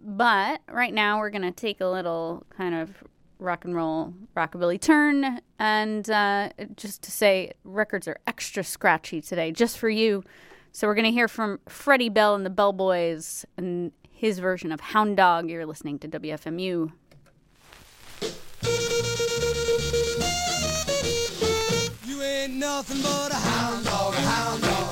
but 0.00 0.62
right 0.70 0.94
now, 0.94 1.18
we're 1.18 1.30
going 1.30 1.42
to 1.42 1.50
take 1.50 1.80
a 1.80 1.86
little 1.86 2.44
kind 2.56 2.74
of 2.74 3.04
rock 3.38 3.64
and 3.64 3.74
roll 3.74 4.14
rockabilly 4.36 4.80
turn. 4.80 5.40
And 5.58 6.08
uh, 6.10 6.50
just 6.76 7.02
to 7.02 7.10
say 7.10 7.52
records 7.64 8.08
are 8.08 8.18
extra 8.26 8.64
scratchy 8.64 9.20
today 9.20 9.52
just 9.52 9.78
for 9.78 9.88
you. 9.88 10.24
So 10.72 10.86
we're 10.86 10.94
going 10.94 11.06
to 11.06 11.12
hear 11.12 11.28
from 11.28 11.60
freddie 11.68 12.10
bell 12.10 12.34
and 12.34 12.44
the 12.44 12.50
bellboys 12.50 13.46
and 13.56 13.92
his 14.10 14.38
version 14.38 14.72
of 14.72 14.80
hound 14.80 15.16
dog. 15.16 15.48
You're 15.48 15.66
listening 15.66 15.98
to 16.00 16.08
wfmu 16.08 16.92
You 22.04 22.22
ain't 22.22 22.54
nothing 22.54 23.02
but 23.02 23.32
a 23.32 23.36
hound 23.36 23.84
dog, 23.84 24.14
a 24.14 24.20
hound 24.20 24.62
dog, 24.62 24.85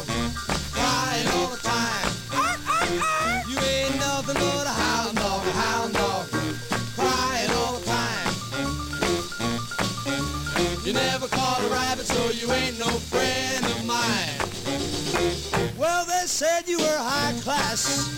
said 16.35 16.66
you 16.66 16.79
were 16.79 16.99
high 16.99 17.33
class. 17.42 18.09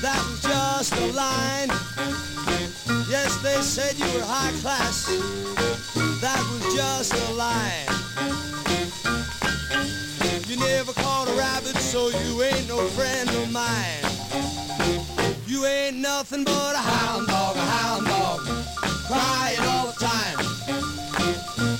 That 0.00 0.22
was 0.30 0.40
just 0.40 0.94
a 0.94 1.06
line. 1.10 1.68
Yes, 3.10 3.34
they 3.42 3.60
said 3.60 3.98
you 3.98 4.06
were 4.14 4.24
high 4.24 4.52
class. 4.62 5.06
That 6.20 6.38
was 6.50 6.62
just 6.76 7.12
a 7.12 7.32
lie. 7.34 7.86
You 10.46 10.56
never 10.58 10.92
caught 10.92 11.26
a 11.26 11.32
rabbit, 11.32 11.74
so 11.74 12.10
you 12.10 12.40
ain't 12.44 12.68
no 12.68 12.86
friend 12.94 13.28
of 13.28 13.50
mine. 13.50 14.04
You 15.48 15.66
ain't 15.66 15.96
nothing 15.96 16.44
but 16.44 16.74
a 16.76 16.78
hound 16.78 17.26
dog, 17.26 17.56
a 17.56 17.66
hound 17.76 18.06
dog, 18.06 18.40
crying 19.10 19.58
all 19.72 19.86
the 19.90 19.98
time. 19.98 20.38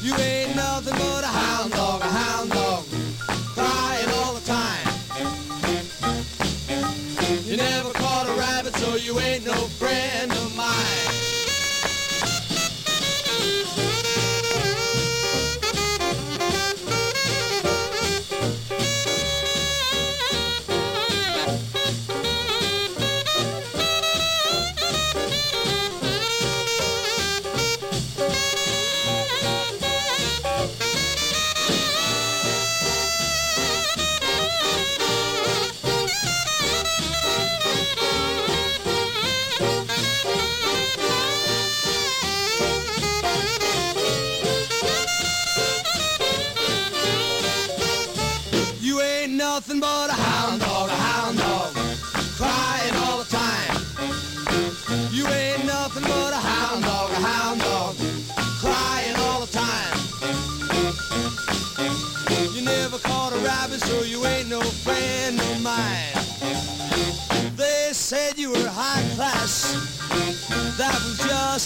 You 0.02 0.16
ain't 0.16 0.53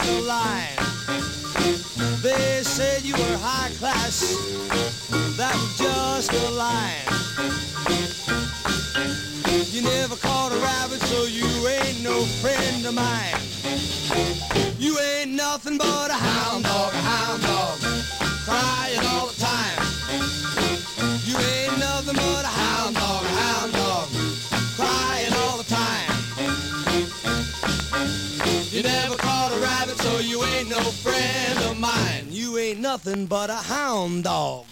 A 0.09 0.21
lie. 0.23 0.69
They 2.23 2.63
said 2.63 3.03
you 3.03 3.15
were 3.15 3.39
high 3.39 3.71
class, 3.79 4.35
that 5.37 5.55
was 5.55 5.79
just 5.79 6.33
a 6.33 6.51
lie. 6.51 7.03
You 9.73 9.83
never 9.83 10.17
caught 10.17 10.53
a 10.53 10.59
rabbit, 10.59 11.01
so 11.03 11.25
you 11.25 11.47
ain't 11.69 12.03
no 12.03 12.25
friend 12.43 12.87
of 12.87 12.95
mine. 12.95 13.39
You 14.79 14.99
ain't 14.99 15.33
nothing 15.33 15.79
but 15.79 16.11
a 16.11 16.15
hound 16.15 16.65
dog, 16.65 16.93
a 16.93 17.03
hound 17.11 17.43
dog, 17.43 17.79
crying 18.45 19.07
all 19.07 19.27
the 19.29 19.41
time. 19.41 19.78
Ain't 32.69 32.81
nothing 32.81 33.27
but 33.27 33.49
a 33.49 33.55
hound 33.55 34.25
dog. 34.25 34.67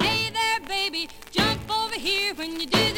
Hey 0.00 0.30
there, 0.30 0.60
baby, 0.66 1.08
jump 1.30 1.60
over 1.70 1.94
here 1.94 2.34
when 2.34 2.58
you 2.58 2.66
do 2.66 2.92
the 2.94 2.97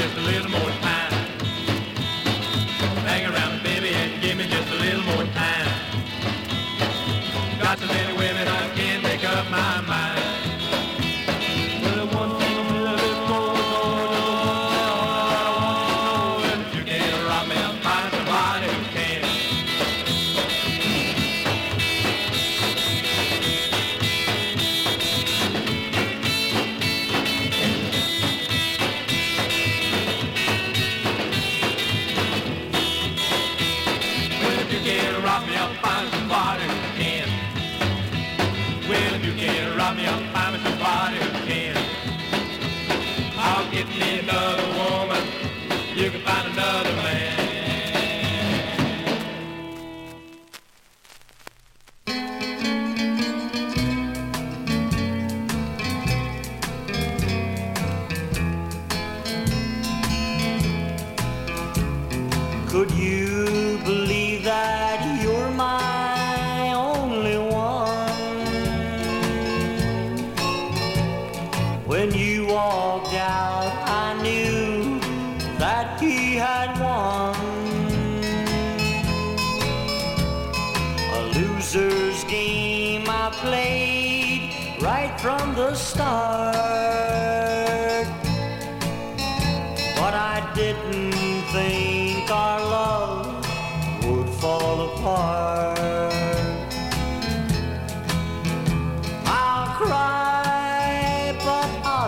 just 0.00 0.16
a 0.16 0.20
little 0.20 0.50
more 0.50 0.70
time. 0.80 1.12
Hang 3.04 3.30
around, 3.30 3.62
baby, 3.62 3.88
and 3.88 4.22
give 4.22 4.34
me 4.38 4.44
just 4.44 4.70
a 4.70 4.74
little 4.76 5.02
more 5.02 5.26
time. 5.34 5.68
Got 7.60 7.78
so 7.80 7.86
many 7.86 8.19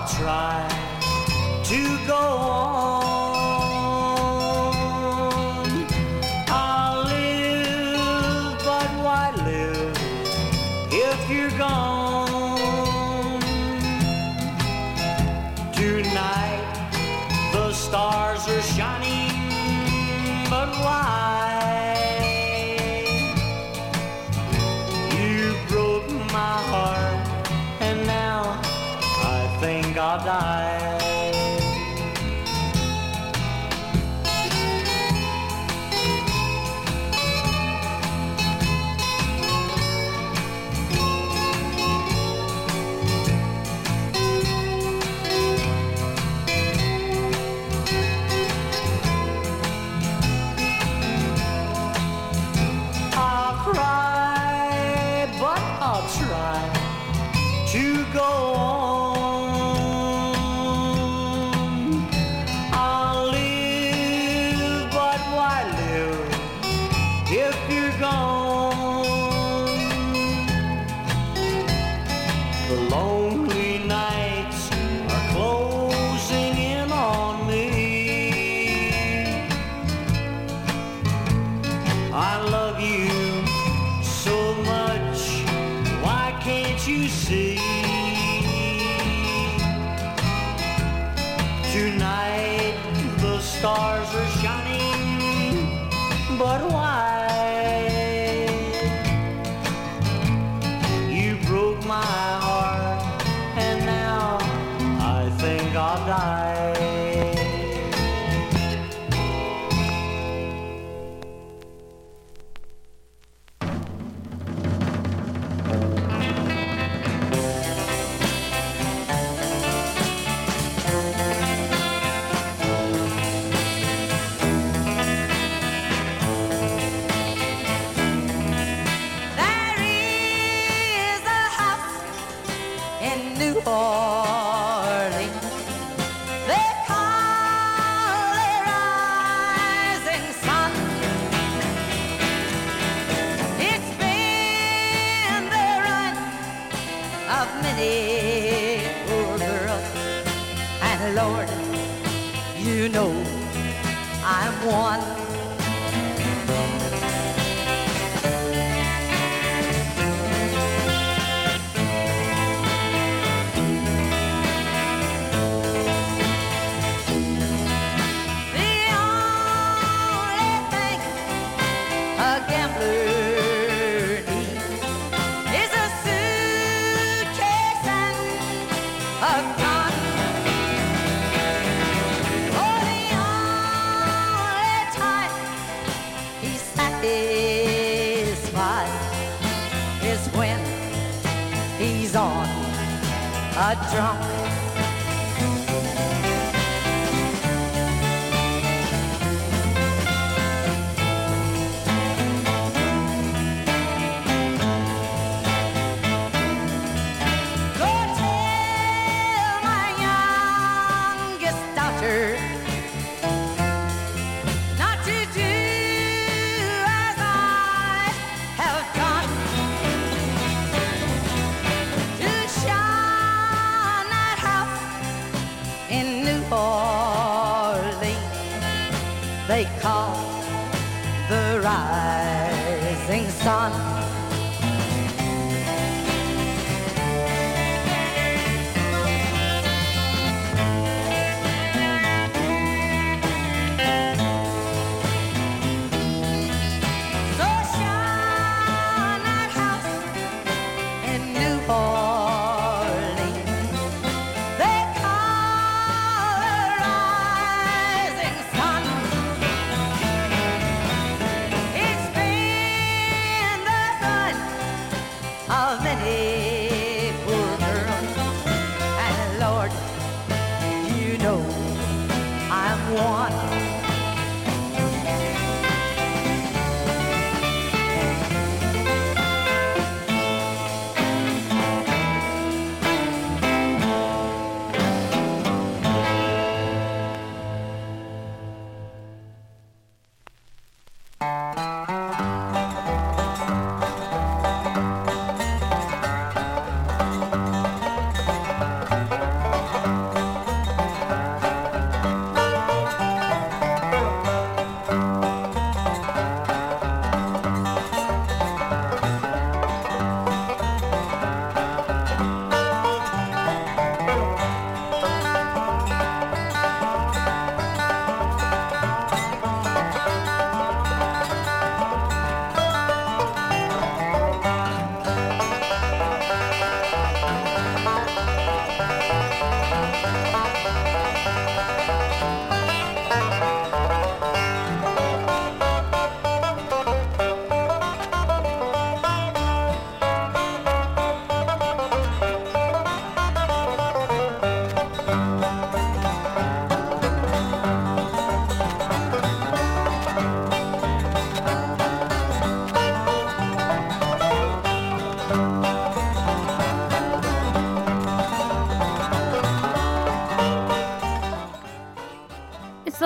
try 0.09 0.69
to 1.65 2.07
go 2.07 2.17
on. 2.17 3.02
I'll 30.13 30.19
die. 30.19 30.72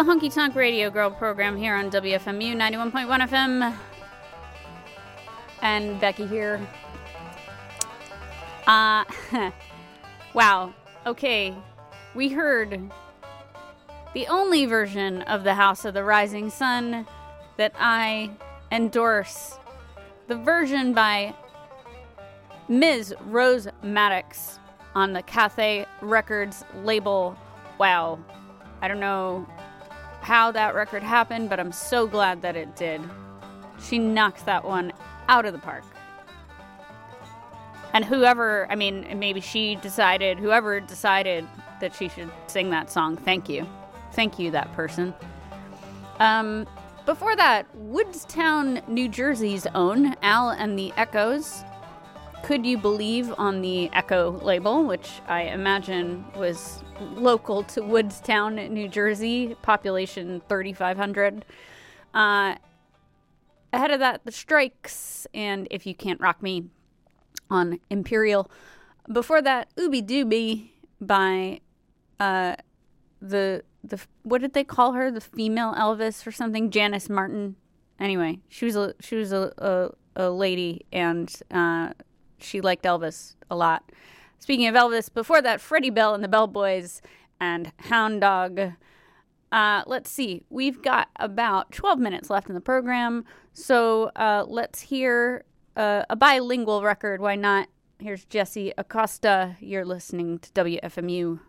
Honky 0.06 0.32
Tonk 0.32 0.54
Radio 0.54 0.88
Girl 0.88 1.10
program 1.10 1.56
here 1.56 1.74
on 1.74 1.90
WFMU 1.90 2.54
91.1 2.54 3.28
FM. 3.28 3.76
And 5.62 6.00
Becky 6.00 6.28
here. 6.28 6.64
Uh, 8.68 9.02
wow. 10.32 10.72
Okay. 11.06 11.52
We 12.14 12.28
heard 12.28 12.88
the 14.14 14.28
only 14.28 14.66
version 14.66 15.22
of 15.22 15.42
the 15.42 15.54
House 15.54 15.84
of 15.84 15.92
the 15.92 16.04
Rising 16.04 16.50
Sun 16.50 17.04
that 17.56 17.72
I 17.76 18.30
endorse. 18.70 19.58
The 20.28 20.36
version 20.36 20.92
by 20.92 21.34
Ms. 22.68 23.12
Rose 23.22 23.66
Maddox 23.82 24.60
on 24.94 25.12
the 25.12 25.22
Cathay 25.22 25.84
Records 26.00 26.64
label. 26.84 27.36
Wow. 27.80 28.20
I 28.80 28.86
don't 28.86 29.00
know 29.00 29.48
how 30.20 30.50
that 30.52 30.74
record 30.74 31.02
happened, 31.02 31.48
but 31.48 31.60
I'm 31.60 31.72
so 31.72 32.06
glad 32.06 32.42
that 32.42 32.56
it 32.56 32.74
did. 32.76 33.00
She 33.82 33.98
knocked 33.98 34.46
that 34.46 34.64
one 34.64 34.92
out 35.28 35.44
of 35.44 35.52
the 35.52 35.58
park. 35.58 35.84
And 37.92 38.04
whoever, 38.04 38.66
I 38.70 38.74
mean, 38.74 39.18
maybe 39.18 39.40
she 39.40 39.76
decided, 39.76 40.38
whoever 40.38 40.80
decided 40.80 41.46
that 41.80 41.94
she 41.94 42.08
should 42.08 42.30
sing 42.46 42.70
that 42.70 42.90
song, 42.90 43.16
thank 43.16 43.48
you. 43.48 43.66
Thank 44.12 44.38
you, 44.38 44.50
that 44.50 44.72
person. 44.74 45.14
Um, 46.18 46.66
before 47.04 47.36
that, 47.36 47.66
Woodstown, 47.74 48.82
New 48.88 49.08
Jersey's 49.08 49.66
own 49.74 50.16
Al 50.22 50.50
and 50.50 50.78
the 50.78 50.92
Echoes. 50.96 51.62
Could 52.46 52.64
You 52.64 52.78
Believe 52.78 53.34
on 53.38 53.60
the 53.60 53.90
Echo 53.92 54.38
label, 54.40 54.84
which 54.84 55.20
I 55.26 55.42
imagine 55.42 56.24
was 56.36 56.80
local 57.00 57.64
to 57.64 57.82
Woodstown, 57.82 58.54
New 58.54 58.86
Jersey, 58.86 59.56
population 59.62 60.40
3,500. 60.48 61.44
Uh, 62.14 62.54
ahead 63.72 63.90
of 63.90 63.98
that, 63.98 64.24
The 64.24 64.30
Strikes 64.30 65.26
and 65.34 65.66
If 65.72 65.86
You 65.86 65.94
Can't 65.96 66.20
Rock 66.20 66.40
Me 66.40 66.66
on 67.50 67.80
Imperial. 67.90 68.48
Before 69.12 69.42
that, 69.42 69.74
Ooby 69.74 70.06
Dooby 70.06 70.68
by 71.00 71.58
uh, 72.20 72.54
the 73.20 73.64
the 73.82 74.00
what 74.22 74.40
did 74.40 74.52
they 74.52 74.62
call 74.62 74.92
her? 74.92 75.10
The 75.10 75.20
female 75.20 75.74
Elvis 75.74 76.24
or 76.24 76.30
something? 76.30 76.70
Janis 76.70 77.08
Martin. 77.08 77.56
Anyway, 77.98 78.38
she 78.48 78.66
was 78.66 78.76
a 78.76 78.94
she 79.00 79.16
was 79.16 79.32
a 79.32 79.52
a, 79.58 80.26
a 80.26 80.30
lady 80.30 80.86
and 80.92 81.34
uh, 81.50 81.90
she 82.38 82.60
liked 82.60 82.84
Elvis 82.84 83.34
a 83.50 83.56
lot. 83.56 83.90
Speaking 84.38 84.66
of 84.66 84.74
Elvis, 84.74 85.12
before 85.12 85.40
that, 85.42 85.60
Freddie 85.60 85.90
Bell 85.90 86.14
and 86.14 86.22
the 86.22 86.28
Bellboys 86.28 87.00
and 87.40 87.72
Hound 87.78 88.20
Dog. 88.20 88.72
Uh, 89.52 89.82
let's 89.86 90.10
see. 90.10 90.42
We've 90.50 90.82
got 90.82 91.08
about 91.16 91.72
12 91.72 91.98
minutes 91.98 92.30
left 92.30 92.48
in 92.48 92.54
the 92.54 92.60
program. 92.60 93.24
So 93.52 94.10
uh, 94.16 94.44
let's 94.46 94.80
hear 94.80 95.44
uh, 95.76 96.04
a 96.10 96.16
bilingual 96.16 96.82
record. 96.82 97.20
Why 97.20 97.36
not? 97.36 97.68
Here's 97.98 98.24
Jesse 98.26 98.72
Acosta. 98.76 99.56
You're 99.60 99.84
listening 99.84 100.38
to 100.40 100.50
WFMU. 100.52 101.40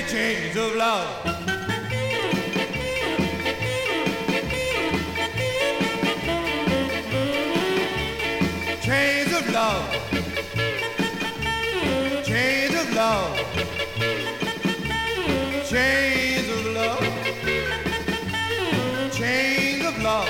The 0.00 0.08
chains 0.08 0.56
of 0.56 0.76
love. 0.76 1.24
Chains 8.80 9.32
of 9.32 9.50
love. 9.52 9.84
Chains 12.24 12.74
of 12.80 12.94
love. 12.94 13.38
Chains 15.68 16.48
of 16.56 16.66
love. 16.78 17.04
Chains 19.12 19.84
of 19.84 20.02
love. 20.02 20.28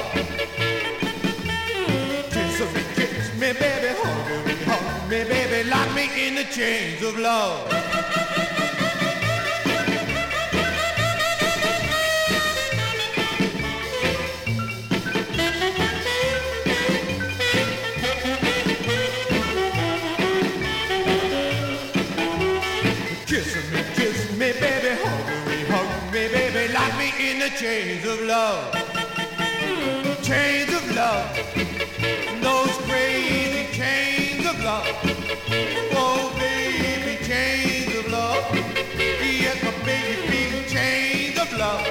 Kiss 2.30 2.60
me, 2.74 2.82
kiss 2.94 3.34
me, 3.34 3.52
baby, 3.52 3.90
hug 4.00 4.46
me, 4.46 4.54
hug 4.64 5.10
me, 5.10 5.24
baby, 5.24 5.68
lock 5.68 5.94
me 5.94 6.26
in 6.26 6.36
the 6.36 6.44
chains 6.44 7.02
of 7.02 7.18
love. 7.18 8.27
of 28.08 28.20
love, 28.22 28.72
chains 30.22 30.72
of 30.72 30.96
love, 30.96 31.28
those 32.40 32.74
crazy 32.88 33.66
chains 33.76 34.46
of 34.46 34.58
love. 34.64 34.86
Oh, 35.92 36.34
baby, 36.38 37.22
chains 37.24 37.94
of 37.98 38.10
love. 38.10 38.44
Yes, 39.20 39.62
my 39.62 39.72
baby, 39.84 40.26
big 40.30 40.68
chains 40.68 41.38
of 41.38 41.52
love. 41.58 41.84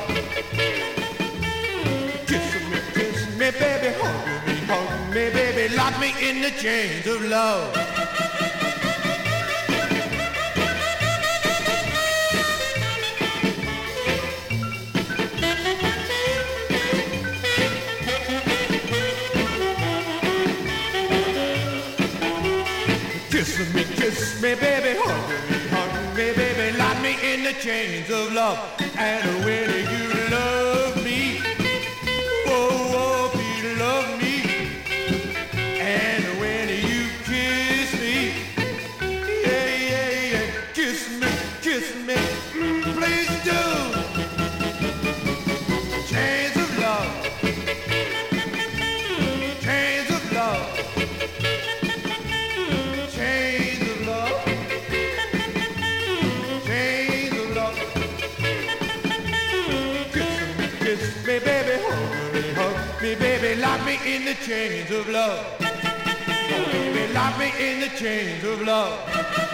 Kiss 2.26 2.54
me, 2.72 2.80
kiss 2.96 3.30
me, 3.38 3.52
baby, 3.52 3.94
hug 4.00 4.48
me, 4.48 4.56
hug 4.66 5.10
me, 5.14 5.30
baby, 5.30 5.76
lock 5.76 6.00
me 6.00 6.14
in 6.28 6.42
the 6.42 6.52
chains 6.52 7.06
of 7.06 7.22
love. 7.26 8.27
me, 24.42 24.56
baby, 24.56 25.00
hug 25.00 25.30
me, 25.50 25.58
hug 25.70 26.16
me, 26.16 26.34
baby, 26.34 26.78
lock 26.78 27.02
me 27.02 27.16
in 27.34 27.44
the 27.44 27.54
chains 27.54 28.10
of 28.10 28.34
love 28.34 28.60
and 28.98 29.30
a 29.30 29.46
winning. 29.46 29.77
the 64.28 64.34
chains 64.46 64.92
of 64.92 65.08
love. 65.08 65.46
Oh, 65.62 66.66
baby, 66.74 67.14
locked 67.14 67.40
me 67.40 67.50
in 67.62 67.80
the 67.80 67.88
chains 67.96 68.44
of 68.44 68.62
love. 68.62 69.47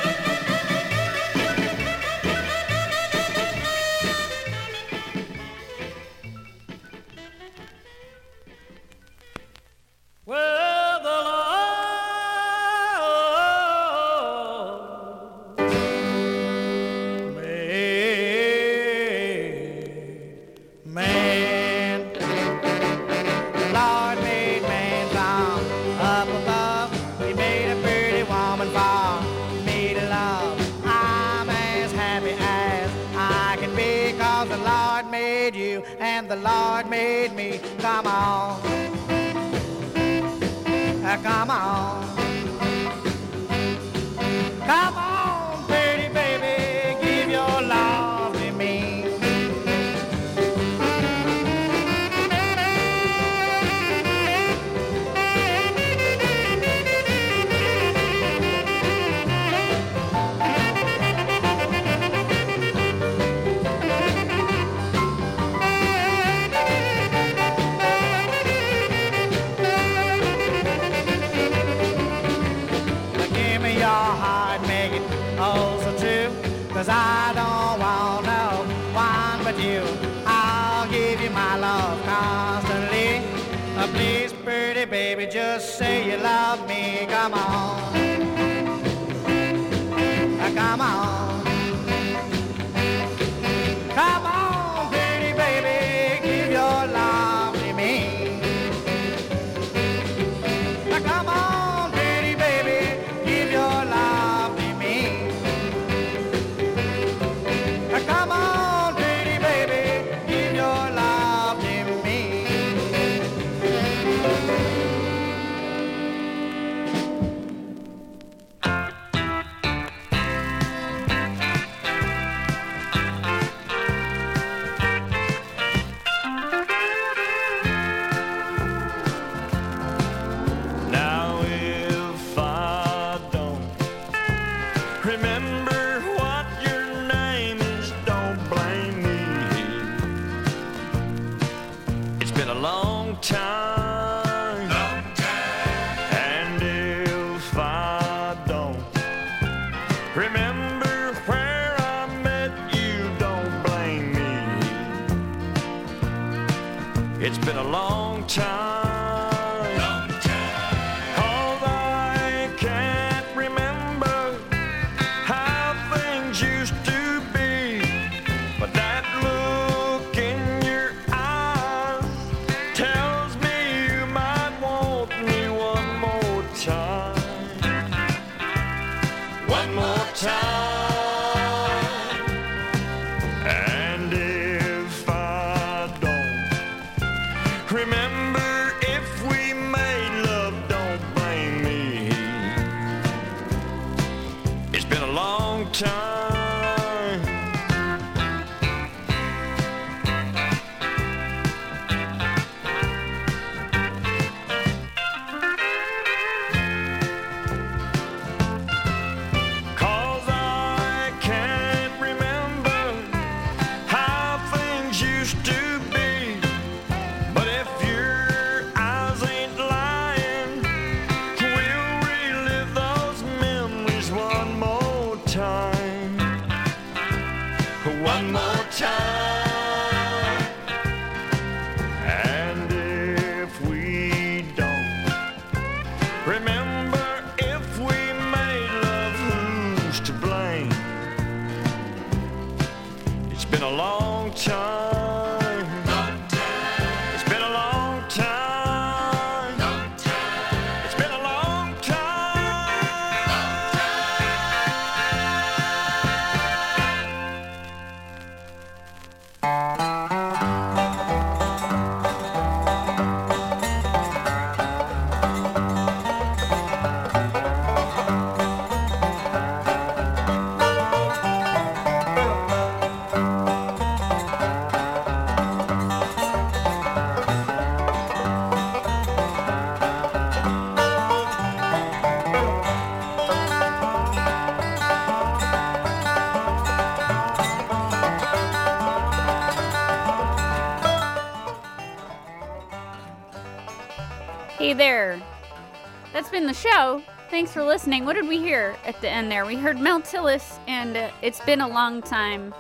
Been 296.34 296.48
the 296.48 296.54
show. 296.54 297.00
Thanks 297.30 297.52
for 297.52 297.64
listening. 297.64 298.06
What 298.06 298.16
did 298.16 298.28
we 298.28 298.40
hear 298.40 298.76
at 298.86 299.00
the 299.02 299.08
end 299.08 299.32
there? 299.32 299.46
We 299.46 299.56
heard 299.56 299.80
Mel 299.80 300.02
Tillis, 300.02 300.58
and 300.68 300.98
uh, 300.98 301.12
it's 301.22 301.40
been 301.42 301.62
a 301.62 301.68
long 301.68 302.02
time. 302.02 302.56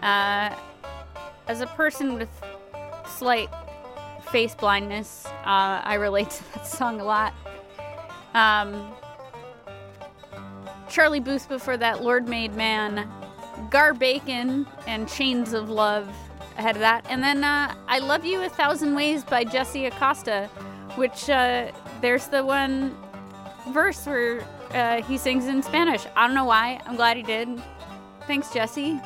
Uh, 0.00 0.54
as 1.48 1.60
a 1.60 1.66
person 1.66 2.14
with 2.14 2.28
slight 3.04 3.48
face 4.30 4.54
blindness, 4.54 5.26
uh, 5.44 5.82
I 5.82 5.94
relate 5.94 6.30
to 6.30 6.52
that 6.54 6.68
song 6.68 7.00
a 7.00 7.04
lot. 7.04 7.34
Um, 8.34 8.94
Charlie 10.88 11.18
Booth 11.18 11.48
before 11.48 11.76
that, 11.78 12.04
Lord 12.04 12.28
Made 12.28 12.54
Man, 12.54 13.10
Gar 13.70 13.92
Bacon, 13.92 14.68
and 14.86 15.08
Chains 15.08 15.52
of 15.52 15.68
Love 15.68 16.08
ahead 16.58 16.76
of 16.76 16.80
that. 16.80 17.04
And 17.08 17.24
then 17.24 17.42
uh, 17.42 17.74
I 17.88 17.98
Love 17.98 18.24
You 18.24 18.42
a 18.42 18.48
Thousand 18.48 18.94
Ways 18.94 19.24
by 19.24 19.42
Jesse 19.42 19.86
Acosta, 19.86 20.46
which 20.94 21.28
uh, 21.28 21.72
there's 22.00 22.28
the 22.28 22.44
one 22.44 22.96
verse 23.68 24.06
where 24.06 24.44
uh, 24.72 25.02
he 25.02 25.18
sings 25.18 25.46
in 25.46 25.62
Spanish. 25.62 26.04
I 26.16 26.26
don't 26.26 26.34
know 26.34 26.44
why. 26.44 26.80
I'm 26.86 26.96
glad 26.96 27.16
he 27.16 27.22
did. 27.22 27.48
Thanks, 28.26 28.52
Jesse. 28.52 29.00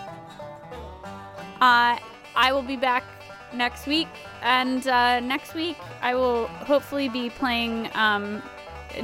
Uh, 1.61 1.98
I 2.36 2.52
will 2.52 2.62
be 2.62 2.76
back 2.76 3.04
next 3.52 3.86
week, 3.86 4.08
and 4.42 4.86
uh, 4.86 5.20
next 5.20 5.54
week 5.54 5.76
I 6.00 6.14
will 6.14 6.46
hopefully 6.46 7.08
be 7.08 7.30
playing, 7.30 7.90
um, 7.94 8.42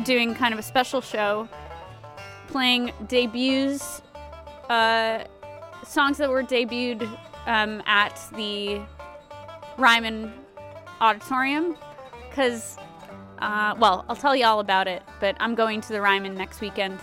doing 0.04 0.34
kind 0.34 0.54
of 0.54 0.58
a 0.58 0.62
special 0.62 1.00
show, 1.00 1.48
playing 2.46 2.92
debuts, 3.08 4.02
uh, 4.70 5.24
songs 5.84 6.16
that 6.18 6.30
were 6.30 6.42
debuted 6.42 7.06
um, 7.46 7.82
at 7.86 8.18
the 8.36 8.80
Ryman 9.76 10.32
Auditorium, 11.00 11.76
because, 12.30 12.78
uh, 13.38 13.74
well, 13.78 14.04
I'll 14.08 14.16
tell 14.16 14.34
you 14.34 14.46
all 14.46 14.60
about 14.60 14.88
it, 14.88 15.02
but 15.20 15.36
I'm 15.40 15.54
going 15.54 15.80
to 15.82 15.88
the 15.88 16.00
Ryman 16.00 16.34
next 16.34 16.60
weekend, 16.60 16.98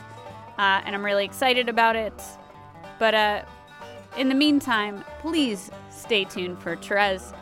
uh, 0.57 0.81
and 0.85 0.95
I'm 0.95 1.03
really 1.03 1.25
excited 1.25 1.69
about 1.69 1.95
it. 1.95 2.13
But 2.99 3.13
uh, 3.13 3.43
in 4.17 4.29
the 4.29 4.35
meantime, 4.35 5.03
please 5.19 5.71
stay 5.89 6.23
tuned 6.23 6.59
for 6.59 6.75
Therese. 6.75 7.33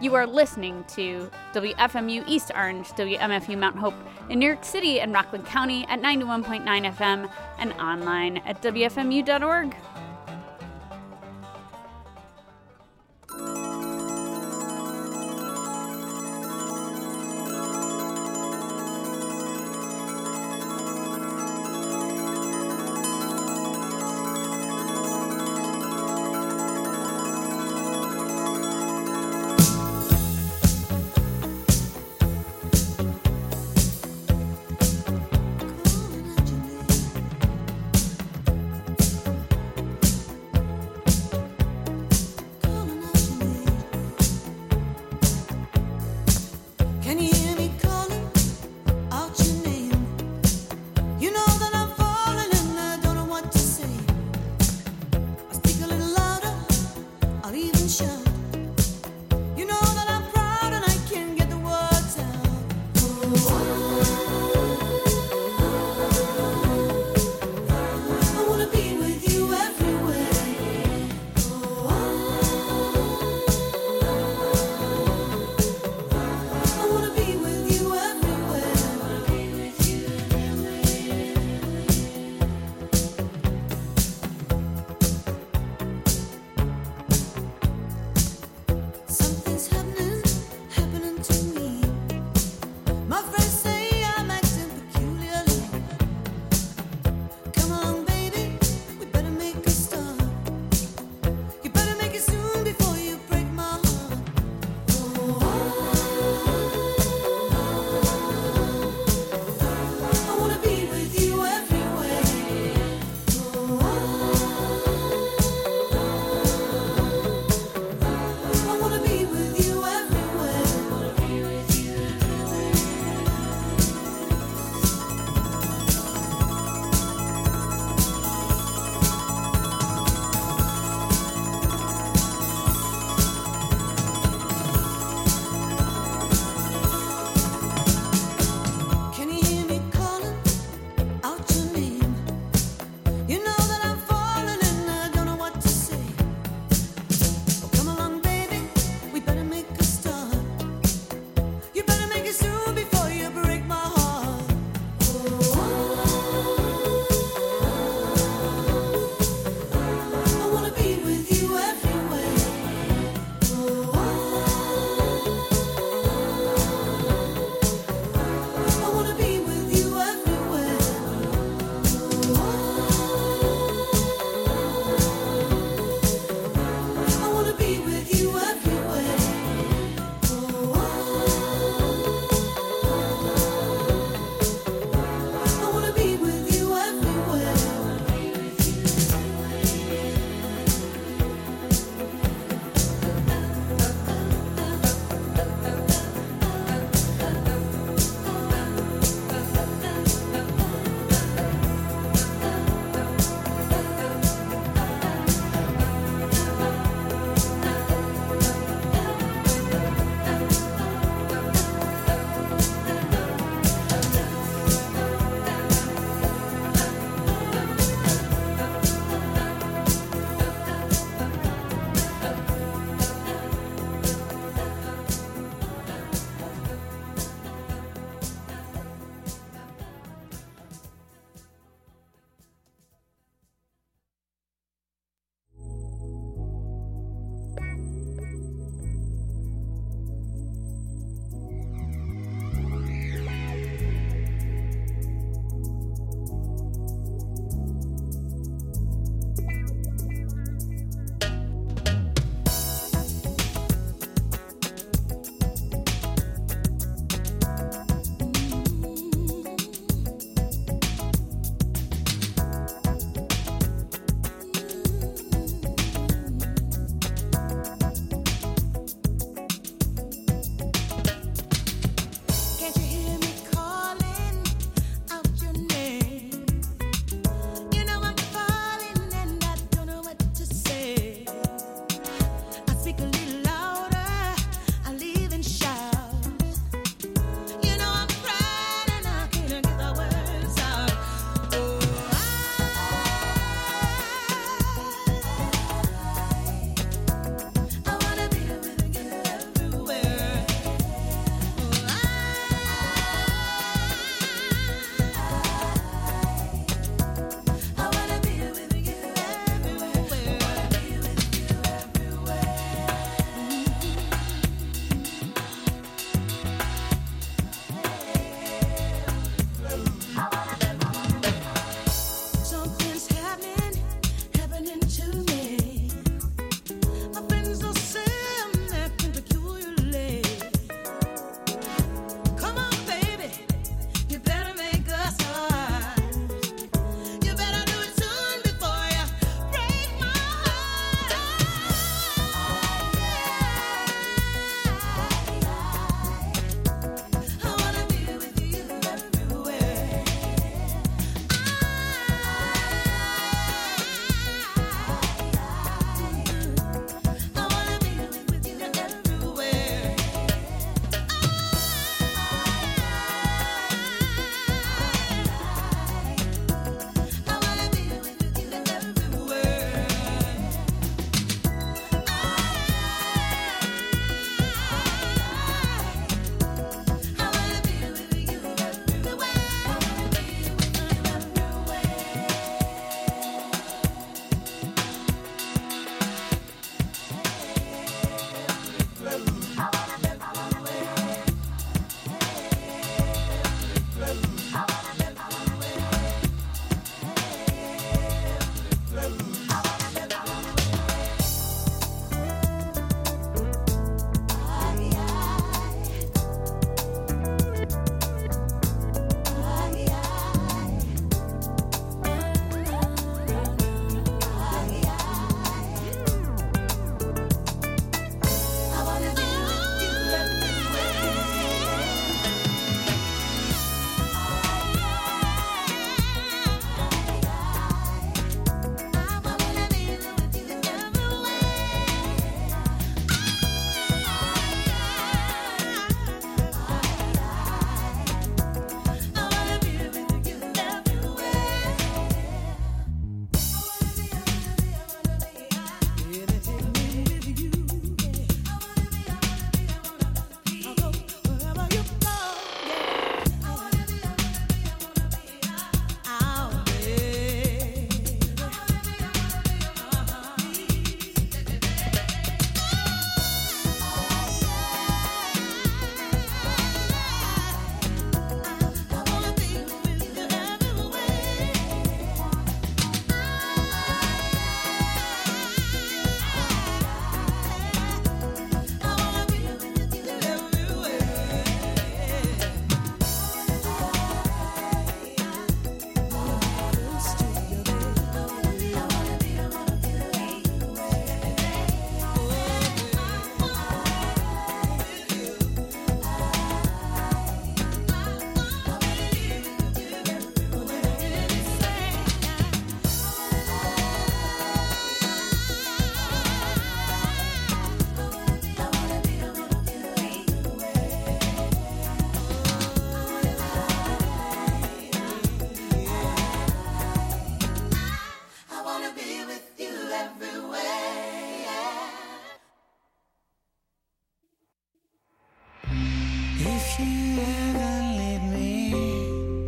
You 0.00 0.14
are 0.14 0.26
listening 0.26 0.84
to 0.88 1.30
WFMU 1.52 2.24
East 2.26 2.50
Orange, 2.54 2.88
WMFU 2.88 3.56
Mount 3.56 3.76
Hope 3.76 3.94
in 4.28 4.38
New 4.38 4.46
York 4.46 4.64
City 4.64 5.00
and 5.00 5.12
Rockland 5.12 5.46
County 5.46 5.86
at 5.88 6.00
91.9 6.00 6.64
FM 6.64 7.30
and 7.58 7.72
online 7.74 8.38
at 8.38 8.60
WFMU.org. 8.60 9.76